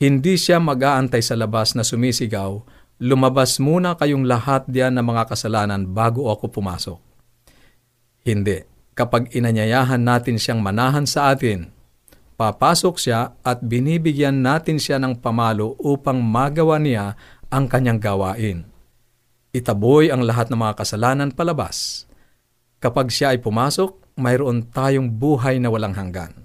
Hindi 0.00 0.40
siya 0.40 0.64
mag-aantay 0.64 1.20
sa 1.20 1.36
labas 1.36 1.76
na 1.76 1.84
sumisigaw, 1.84 2.64
lumabas 3.04 3.60
muna 3.60 4.00
kayong 4.00 4.24
lahat 4.24 4.64
diyan 4.64 4.96
ng 4.96 5.06
mga 5.12 5.28
kasalanan 5.28 5.92
bago 5.92 6.32
ako 6.32 6.48
pumasok. 6.48 6.98
Hindi. 8.24 8.71
Kapag 8.92 9.32
inanyayahan 9.32 10.04
natin 10.04 10.36
siyang 10.36 10.60
manahan 10.60 11.08
sa 11.08 11.32
atin, 11.32 11.72
papasok 12.36 13.00
siya 13.00 13.32
at 13.40 13.64
binibigyan 13.64 14.44
natin 14.44 14.76
siya 14.76 15.00
ng 15.00 15.16
pamalo 15.16 15.80
upang 15.80 16.20
magawa 16.20 16.76
niya 16.76 17.16
ang 17.48 17.72
kanyang 17.72 17.96
gawain. 17.96 18.68
Itaboy 19.52 20.12
ang 20.12 20.24
lahat 20.24 20.52
ng 20.52 20.60
mga 20.60 20.84
kasalanan 20.84 21.32
palabas. 21.32 22.04
Kapag 22.84 23.08
siya 23.08 23.32
ay 23.32 23.40
pumasok, 23.40 24.16
mayroon 24.20 24.68
tayong 24.68 25.08
buhay 25.08 25.56
na 25.56 25.72
walang 25.72 25.96
hanggan. 25.96 26.44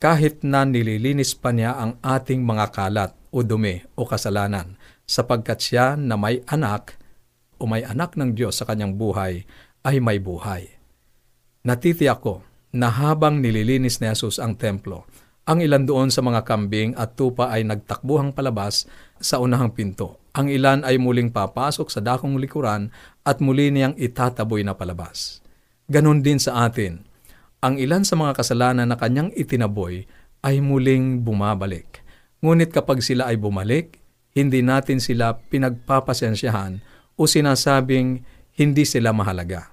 Kahit 0.00 0.40
na 0.40 0.64
nililinis 0.64 1.36
pa 1.36 1.52
niya 1.52 1.76
ang 1.76 2.00
ating 2.00 2.40
mga 2.40 2.72
kalat 2.72 3.12
o 3.28 3.44
dumi 3.44 3.84
o 3.96 4.08
kasalanan, 4.08 4.80
sapagkat 5.04 5.60
siya 5.60 5.92
na 5.96 6.16
may 6.16 6.40
anak 6.48 6.96
o 7.60 7.68
may 7.68 7.84
anak 7.84 8.16
ng 8.16 8.32
Diyos 8.32 8.58
sa 8.60 8.64
kanyang 8.64 8.96
buhay 8.96 9.44
ay 9.84 9.96
may 10.00 10.16
buhay. 10.16 10.81
Natitiyak 11.62 12.18
ko 12.26 12.42
na 12.74 12.90
habang 12.90 13.38
nililinis 13.38 14.02
ni 14.02 14.10
Jesus 14.10 14.42
ang 14.42 14.58
templo, 14.58 15.06
ang 15.46 15.62
ilan 15.62 15.86
doon 15.86 16.10
sa 16.10 16.18
mga 16.18 16.42
kambing 16.42 16.90
at 16.98 17.14
tupa 17.14 17.54
ay 17.54 17.62
nagtakbuhang 17.62 18.34
palabas 18.34 18.90
sa 19.22 19.38
unahang 19.38 19.70
pinto. 19.70 20.18
Ang 20.34 20.50
ilan 20.50 20.82
ay 20.82 20.98
muling 20.98 21.30
papasok 21.30 21.86
sa 21.86 22.02
dakong 22.02 22.34
likuran 22.42 22.90
at 23.22 23.38
muli 23.38 23.70
niyang 23.70 23.94
itataboy 23.94 24.66
na 24.66 24.74
palabas. 24.74 25.38
Ganon 25.86 26.18
din 26.18 26.42
sa 26.42 26.66
atin. 26.66 27.06
Ang 27.62 27.78
ilan 27.78 28.02
sa 28.02 28.18
mga 28.18 28.42
kasalanan 28.42 28.90
na 28.90 28.98
kanyang 28.98 29.30
itinaboy 29.30 30.02
ay 30.42 30.58
muling 30.58 31.22
bumabalik. 31.22 32.02
Ngunit 32.42 32.74
kapag 32.74 33.06
sila 33.06 33.30
ay 33.30 33.38
bumalik, 33.38 34.02
hindi 34.34 34.66
natin 34.66 34.98
sila 34.98 35.38
pinagpapasensyahan 35.46 36.82
o 37.14 37.30
sinasabing 37.30 38.26
hindi 38.58 38.82
sila 38.82 39.14
mahalaga 39.14 39.71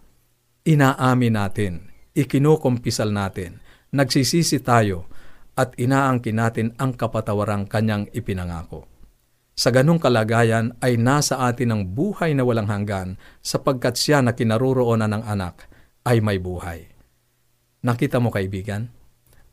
inaamin 0.70 1.34
natin, 1.34 1.90
ikinukumpisal 2.14 3.10
natin, 3.10 3.58
nagsisisi 3.90 4.62
tayo, 4.62 5.10
at 5.58 5.74
inaangkin 5.82 6.38
natin 6.38 6.68
ang 6.78 6.94
kapatawarang 6.94 7.66
kanyang 7.66 8.06
ipinangako. 8.14 8.86
Sa 9.60 9.76
ganong 9.76 10.00
kalagayan 10.00 10.72
ay 10.80 10.96
nasa 10.96 11.44
atin 11.44 11.76
ang 11.76 11.82
buhay 11.84 12.32
na 12.32 12.48
walang 12.48 12.72
hanggan 12.72 13.20
sapagkat 13.44 14.00
siya 14.00 14.24
na 14.24 14.32
kinaruroonan 14.32 15.12
ng 15.20 15.24
anak 15.28 15.68
ay 16.08 16.24
may 16.24 16.40
buhay. 16.40 16.88
Nakita 17.84 18.24
mo 18.24 18.32
kaibigan? 18.32 18.88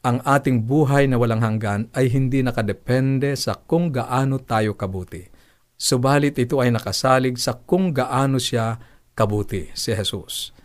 Ang 0.06 0.22
ating 0.22 0.62
buhay 0.62 1.10
na 1.10 1.18
walang 1.18 1.42
hanggan 1.42 1.90
ay 1.90 2.06
hindi 2.06 2.38
nakadepende 2.46 3.34
sa 3.34 3.58
kung 3.58 3.90
gaano 3.90 4.38
tayo 4.38 4.78
kabuti. 4.78 5.26
Subalit 5.74 6.38
ito 6.38 6.62
ay 6.62 6.70
nakasalig 6.70 7.34
sa 7.42 7.58
kung 7.58 7.90
gaano 7.90 8.38
siya 8.38 8.78
kabuti 9.18 9.74
si 9.74 9.90
Jesus 9.90 10.55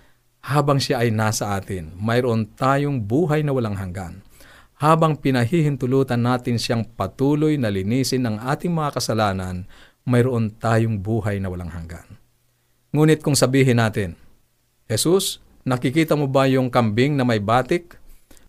habang 0.42 0.82
siya 0.82 1.06
ay 1.06 1.14
nasa 1.14 1.54
atin, 1.54 1.94
mayroon 2.02 2.50
tayong 2.58 2.98
buhay 3.06 3.46
na 3.46 3.54
walang 3.54 3.78
hanggan. 3.78 4.26
Habang 4.82 5.14
pinahihintulutan 5.22 6.18
natin 6.18 6.58
siyang 6.58 6.82
patuloy 6.98 7.54
na 7.62 7.70
linisin 7.70 8.26
ang 8.26 8.42
ating 8.42 8.74
mga 8.74 8.98
kasalanan, 8.98 9.70
mayroon 10.10 10.50
tayong 10.58 10.98
buhay 10.98 11.38
na 11.38 11.54
walang 11.54 11.70
hanggan. 11.70 12.18
Ngunit 12.90 13.22
kung 13.22 13.38
sabihin 13.38 13.78
natin, 13.78 14.18
Jesus, 14.90 15.38
nakikita 15.62 16.18
mo 16.18 16.26
ba 16.26 16.50
yung 16.50 16.74
kambing 16.74 17.14
na 17.14 17.22
may 17.22 17.38
batik? 17.38 18.02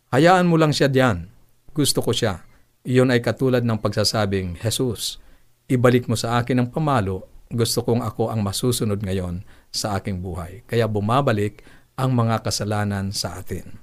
Hayaan 0.09 0.49
mo 0.49 0.57
lang 0.57 0.73
siya 0.73 0.89
diyan. 0.89 1.29
Gusto 1.77 2.01
ko 2.01 2.17
siya. 2.17 2.41
Iyon 2.83 3.13
ay 3.13 3.21
katulad 3.21 3.63
ng 3.63 3.79
pagsasabing, 3.79 4.57
Jesus, 4.59 5.21
ibalik 5.69 6.09
mo 6.09 6.17
sa 6.17 6.41
akin 6.41 6.65
ang 6.65 6.69
pamalo. 6.73 7.29
Gusto 7.53 7.85
kong 7.85 8.01
ako 8.01 8.33
ang 8.33 8.41
masusunod 8.41 9.05
ngayon 9.05 9.45
sa 9.69 10.01
aking 10.01 10.25
buhay. 10.25 10.65
Kaya 10.65 10.89
bumabalik 10.89 11.61
ang 11.97 12.17
mga 12.17 12.45
kasalanan 12.45 13.13
sa 13.13 13.41
atin. 13.41 13.79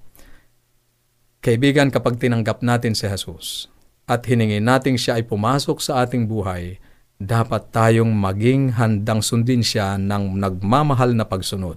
Kaibigan, 1.39 1.87
kapag 1.87 2.19
tinanggap 2.19 2.59
natin 2.59 2.91
si 2.91 3.07
Jesus 3.07 3.71
at 4.09 4.27
hiningi 4.27 4.59
natin 4.59 4.99
siya 4.99 5.21
ay 5.21 5.23
pumasok 5.23 5.79
sa 5.79 6.03
ating 6.03 6.27
buhay, 6.27 6.81
dapat 7.19 7.71
tayong 7.71 8.11
maging 8.11 8.75
handang 8.79 9.19
sundin 9.23 9.63
siya 9.63 9.95
ng 9.99 10.39
nagmamahal 10.39 11.15
na 11.15 11.27
pagsunod. 11.27 11.75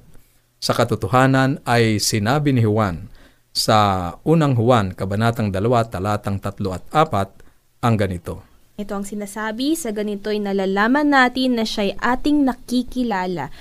Sa 0.62 0.74
katotohanan 0.74 1.58
ay 1.66 1.98
sinabi 1.98 2.54
ni 2.54 2.62
Juan 2.62 3.10
sa 3.52 4.10
unang 4.24 4.56
Juan, 4.56 4.96
kabanatang 4.96 5.52
2, 5.52 5.92
talatang 5.92 6.40
3 6.40 6.72
at 6.72 6.84
4, 6.88 7.84
ang 7.84 7.94
ganito. 7.98 8.40
Ito 8.80 8.96
ang 8.96 9.04
sinasabi, 9.04 9.76
sa 9.76 9.92
ganito'y 9.92 10.40
nalalaman 10.40 11.12
natin 11.12 11.60
na 11.60 11.68
siya'y 11.68 12.00
ating 12.00 12.48
nakikilala 12.48 13.52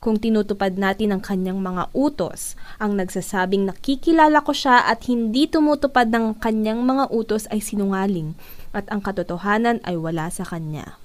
kung 0.00 0.16
tinutupad 0.16 0.80
natin 0.80 1.12
ang 1.12 1.20
kanyang 1.20 1.60
mga 1.60 1.92
utos. 1.92 2.56
Ang 2.80 2.96
nagsasabing 2.96 3.68
nakikilala 3.68 4.40
ko 4.40 4.56
siya 4.56 4.88
at 4.88 5.04
hindi 5.04 5.44
tumutupad 5.44 6.08
ng 6.08 6.40
kanyang 6.40 6.80
mga 6.80 7.12
utos 7.12 7.44
ay 7.52 7.60
sinungaling 7.60 8.32
at 8.72 8.88
ang 8.88 9.04
katotohanan 9.04 9.76
ay 9.84 10.00
wala 10.00 10.32
sa 10.32 10.48
kanya. 10.48 10.96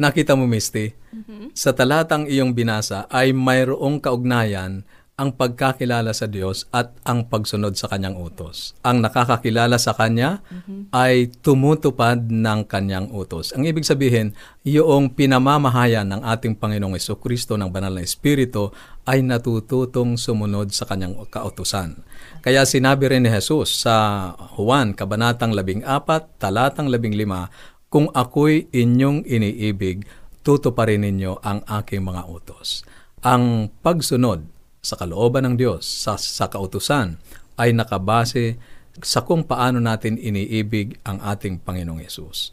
Nakita 0.00 0.32
mo, 0.32 0.48
Misty? 0.48 0.96
Mm-hmm. 1.12 1.52
Sa 1.52 1.76
talatang 1.76 2.24
iyong 2.24 2.56
binasa 2.56 3.04
ay 3.12 3.36
mayroong 3.36 4.00
kaugnayan 4.00 4.88
ang 5.12 5.36
pagkakilala 5.36 6.16
sa 6.16 6.24
Diyos 6.24 6.64
at 6.72 6.96
ang 7.04 7.28
pagsunod 7.28 7.76
sa 7.76 7.86
kanyang 7.92 8.16
utos. 8.16 8.72
Ang 8.80 9.04
nakakakilala 9.04 9.76
sa 9.76 9.92
kanya 9.92 10.40
mm-hmm. 10.48 10.88
ay 10.88 11.28
tumutupad 11.44 12.32
ng 12.32 12.64
kanyang 12.64 13.12
utos. 13.12 13.52
Ang 13.52 13.68
ibig 13.68 13.84
sabihin, 13.84 14.32
yung 14.64 15.12
pinamamahayan 15.12 16.08
ng 16.08 16.22
ating 16.24 16.56
Panginoong 16.56 16.96
Kristo 17.20 17.60
ng 17.60 17.68
banal 17.68 17.92
na 17.92 18.02
Espiritu 18.02 18.72
ay 19.04 19.20
natututong 19.20 20.16
sumunod 20.16 20.72
sa 20.72 20.88
kanyang 20.88 21.20
kautusan. 21.28 22.00
Kaya 22.40 22.64
sinabi 22.64 23.12
rin 23.12 23.28
ni 23.28 23.30
Jesus 23.30 23.84
sa 23.84 24.32
Juan, 24.56 24.96
Kabanatang 24.96 25.52
14, 25.52 26.40
Talatang 26.40 26.88
15, 26.88 27.92
Kung 27.92 28.08
ako'y 28.08 28.72
inyong 28.72 29.28
iniibig, 29.28 30.08
tutuparin 30.40 31.04
ninyo 31.04 31.44
ang 31.44 31.60
aking 31.68 32.00
mga 32.00 32.24
utos. 32.32 32.82
Ang 33.22 33.70
pagsunod 33.84 34.48
sa 34.82 34.98
kalooban 34.98 35.46
ng 35.46 35.54
Diyos, 35.54 35.86
sa, 35.86 36.18
sa 36.18 36.50
kautusan, 36.50 37.14
ay 37.54 37.70
nakabase 37.70 38.58
sa 38.98 39.22
kung 39.22 39.46
paano 39.46 39.78
natin 39.78 40.18
iniibig 40.18 40.98
ang 41.06 41.22
ating 41.22 41.62
Panginoong 41.62 42.02
Yesus. 42.02 42.50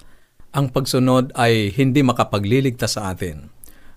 Ang 0.54 0.70
pagsunod 0.70 1.34
ay 1.34 1.74
hindi 1.74 2.06
makapagliligtas 2.06 3.02
sa 3.02 3.10
atin, 3.10 3.50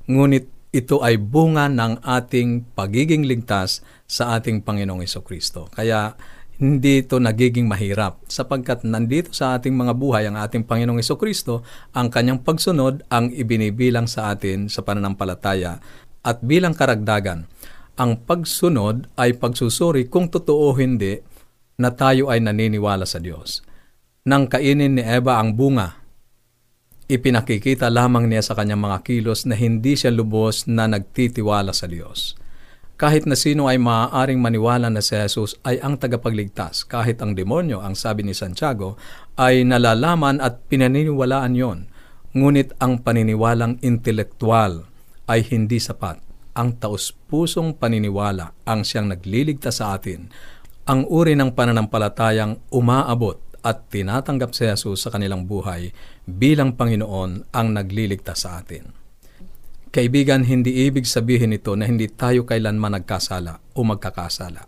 ngunit 0.09 0.49
ito 0.73 1.05
ay 1.05 1.21
bunga 1.21 1.69
ng 1.69 2.01
ating 2.01 2.73
pagiging 2.73 3.29
ligtas 3.29 3.85
sa 4.09 4.41
ating 4.41 4.65
Panginoong 4.65 5.05
Yeso 5.05 5.21
Kristo. 5.21 5.69
Kaya 5.69 6.17
hindi 6.57 7.05
ito 7.05 7.21
nagiging 7.21 7.69
mahirap 7.69 8.25
sapagkat 8.33 8.81
nandito 8.89 9.37
sa 9.37 9.61
ating 9.61 9.77
mga 9.77 9.93
buhay 9.93 10.25
ang 10.25 10.41
ating 10.41 10.65
Panginoong 10.65 11.05
Yeso 11.05 11.21
Kristo, 11.21 11.61
ang 11.93 12.09
kanyang 12.09 12.41
pagsunod 12.41 13.05
ang 13.13 13.29
ibinibilang 13.29 14.09
sa 14.09 14.33
atin 14.33 14.73
sa 14.73 14.81
pananampalataya 14.81 15.77
at 16.25 16.41
bilang 16.41 16.73
karagdagan 16.73 17.45
ang 17.97 18.25
pagsunod 18.25 19.13
ay 19.21 19.37
pagsusuri 19.37 20.09
kung 20.09 20.33
totoo 20.33 20.73
hindi 20.81 21.21
na 21.77 21.93
tayo 21.93 22.33
ay 22.33 22.41
naniniwala 22.41 23.05
sa 23.05 23.21
Diyos. 23.21 23.61
Nang 24.25 24.49
kainin 24.49 24.97
ni 24.97 25.03
Eva 25.03 25.43
ang 25.43 25.59
bunga, 25.59 25.99
ipinakikita 27.11 27.91
lamang 27.93 28.31
niya 28.31 28.41
sa 28.41 28.55
kanyang 28.57 28.81
mga 28.81 28.99
kilos 29.05 29.45
na 29.45 29.59
hindi 29.59 29.99
siya 29.99 30.15
lubos 30.15 30.65
na 30.71 30.89
nagtitiwala 30.89 31.75
sa 31.77 31.91
Diyos. 31.91 32.39
Kahit 32.97 33.27
na 33.27 33.35
sino 33.35 33.67
ay 33.67 33.83
maaaring 33.83 34.39
maniwala 34.39 34.87
na 34.87 35.03
si 35.03 35.19
Jesus 35.19 35.59
ay 35.67 35.83
ang 35.83 35.99
tagapagligtas, 35.99 36.87
kahit 36.87 37.19
ang 37.19 37.35
demonyo, 37.35 37.83
ang 37.83 37.99
sabi 37.99 38.23
ni 38.23 38.31
Santiago, 38.31 38.95
ay 39.35 39.67
nalalaman 39.67 40.39
at 40.39 40.63
pinaniniwalaan 40.71 41.59
yon. 41.59 41.91
Ngunit 42.33 42.79
ang 42.79 43.03
paniniwalang 43.03 43.83
intelektual 43.83 44.87
ay 45.27 45.43
hindi 45.51 45.83
sapat 45.83 46.32
ang 46.53 46.77
taus-pusong 46.77 47.77
paniniwala 47.81 48.53
ang 48.69 48.85
siyang 48.85 49.09
nagliligtas 49.09 49.81
sa 49.81 49.97
atin, 49.97 50.29
ang 50.85 51.07
uri 51.09 51.33
ng 51.39 51.55
pananampalatayang 51.57 52.59
umaabot 52.75 53.39
at 53.63 53.87
tinatanggap 53.89 54.51
si 54.53 54.67
Jesus 54.67 55.07
sa 55.07 55.15
kanilang 55.15 55.47
buhay 55.47 55.95
bilang 56.27 56.75
Panginoon 56.75 57.55
ang 57.55 57.67
nagliligtas 57.71 58.45
sa 58.45 58.59
atin. 58.59 58.91
Kaibigan, 59.93 60.43
hindi 60.49 60.89
ibig 60.89 61.05
sabihin 61.05 61.53
nito 61.53 61.77
na 61.77 61.85
hindi 61.85 62.09
tayo 62.09 62.49
kailanman 62.49 62.97
nagkasala 62.97 63.61
o 63.77 63.85
magkakasala. 63.85 64.65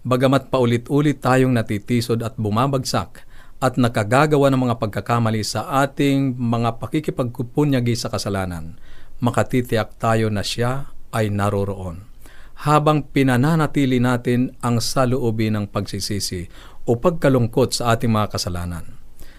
Bagamat 0.00 0.48
paulit-ulit 0.48 1.20
tayong 1.20 1.52
natitisod 1.52 2.22
at 2.24 2.38
bumabagsak 2.40 3.26
at 3.60 3.76
nakagagawa 3.76 4.48
ng 4.48 4.70
mga 4.70 4.78
pagkakamali 4.80 5.44
sa 5.44 5.84
ating 5.84 6.32
mga 6.38 6.80
pakikipagkupunyagi 6.80 7.92
sa 7.92 8.08
kasalanan, 8.08 8.80
makatitiyak 9.20 10.00
tayo 10.00 10.32
na 10.32 10.40
siya 10.40 10.88
ay 11.14 11.30
naroroon. 11.30 12.10
habang 12.60 13.08
pinananatili 13.08 13.96
natin 14.04 14.52
ang 14.60 14.84
saluobin 14.84 15.56
ng 15.56 15.66
pagsisisi 15.72 16.44
o 16.84 17.00
pagkalungkot 17.00 17.72
sa 17.72 17.96
ating 17.96 18.12
mga 18.12 18.36
kasalanan. 18.36 18.84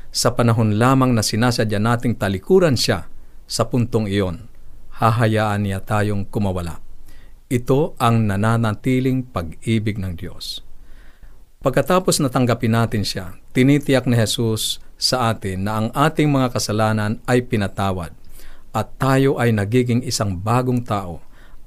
Sa 0.10 0.34
panahon 0.34 0.76
lamang 0.76 1.14
na 1.14 1.22
sinasadya 1.22 1.78
nating 1.78 2.18
talikuran 2.18 2.74
siya 2.74 3.06
sa 3.46 3.70
puntong 3.70 4.10
iyon, 4.10 4.50
hahayaan 4.98 5.70
niya 5.70 5.86
tayong 5.86 6.26
kumawala. 6.28 6.82
Ito 7.52 7.94
ang 8.02 8.26
nananatiling 8.26 9.30
pag-ibig 9.30 10.02
ng 10.02 10.18
Diyos. 10.18 10.66
Pagkatapos 11.62 12.18
natanggapin 12.26 12.74
natin 12.74 13.06
siya, 13.06 13.38
tinitiyak 13.54 14.10
ni 14.10 14.18
Jesus 14.18 14.82
sa 14.98 15.30
atin 15.30 15.70
na 15.70 15.78
ang 15.78 15.88
ating 15.94 16.26
mga 16.26 16.58
kasalanan 16.58 17.22
ay 17.30 17.46
pinatawad 17.46 18.18
at 18.74 18.88
tayo 18.98 19.38
ay 19.38 19.54
nagiging 19.54 20.02
isang 20.02 20.34
bagong 20.42 20.82
tao. 20.82 21.22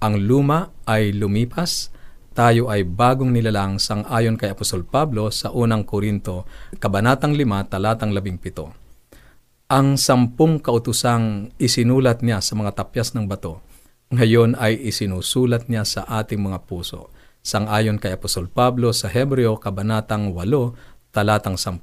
Ang 0.04 0.28
luma 0.28 0.68
ay 0.84 1.16
lumipas, 1.16 1.88
tayo 2.36 2.68
ay 2.68 2.84
bagong 2.84 3.32
nilalang 3.32 3.80
sang 3.80 4.04
ayon 4.04 4.36
kay 4.36 4.52
Apostol 4.52 4.84
Pablo 4.84 5.32
sa 5.32 5.48
unang 5.48 5.88
Korinto, 5.88 6.44
Kabanatang 6.76 7.32
5, 7.32 7.72
Talatang 7.72 8.12
17. 8.12 9.72
Ang 9.72 9.96
sampung 9.96 10.60
kautusang 10.60 11.56
isinulat 11.56 12.20
niya 12.20 12.44
sa 12.44 12.52
mga 12.52 12.84
tapyas 12.84 13.16
ng 13.16 13.24
bato, 13.24 13.64
ngayon 14.12 14.60
ay 14.60 14.76
isinusulat 14.76 15.72
niya 15.72 15.88
sa 15.88 16.04
ating 16.04 16.36
mga 16.36 16.68
puso 16.68 17.08
Sang-ayon 17.40 17.96
kay 17.96 18.12
Apostol 18.12 18.52
Pablo 18.52 18.92
sa 18.92 19.08
Hebreo 19.08 19.56
Kabanatang 19.56 20.36
8, 20.36 21.16
talatang 21.16 21.56
10. 21.56 21.80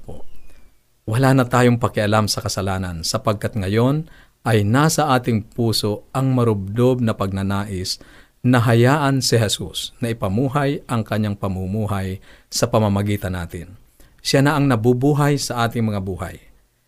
Wala 1.09 1.29
na 1.33 1.45
tayong 1.49 1.81
pakialam 1.81 2.29
sa 2.29 2.45
kasalanan 2.45 3.01
sapagkat 3.01 3.57
ngayon 3.57 4.05
ay 4.41 4.65
nasa 4.65 5.13
ating 5.13 5.45
puso 5.53 6.05
ang 6.13 6.33
marubdob 6.33 7.01
na 7.01 7.13
pagnanais 7.13 8.01
na 8.41 8.57
hayaan 8.57 9.21
si 9.21 9.37
Jesus 9.37 9.93
na 10.01 10.09
ipamuhay 10.09 10.81
ang 10.89 11.05
kanyang 11.05 11.37
pamumuhay 11.37 12.17
sa 12.49 12.65
pamamagitan 12.65 13.37
natin. 13.37 13.77
Siya 14.21 14.41
na 14.41 14.57
ang 14.57 14.65
nabubuhay 14.65 15.37
sa 15.37 15.65
ating 15.65 15.85
mga 15.85 16.01
buhay. 16.01 16.37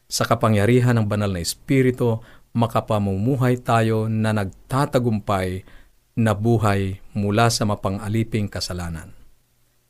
Sa 0.10 0.26
kapangyarihan 0.26 0.98
ng 0.98 1.06
banal 1.10 1.34
na 1.34 1.42
Espiritu, 1.42 2.22
makapamumuhay 2.54 3.62
tayo 3.62 4.06
na 4.10 4.34
nagtatagumpay 4.34 5.66
na 6.14 6.38
buhay 6.38 7.02
mula 7.18 7.50
sa 7.50 7.66
mapang-aliping 7.66 8.46
kasalanan. 8.46 9.14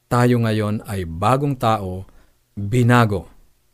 Tayo 0.07 0.39
ngayon 0.39 0.83
ay 0.87 1.03
bagong 1.03 1.59
tao, 1.59 2.07
binago 2.55 3.27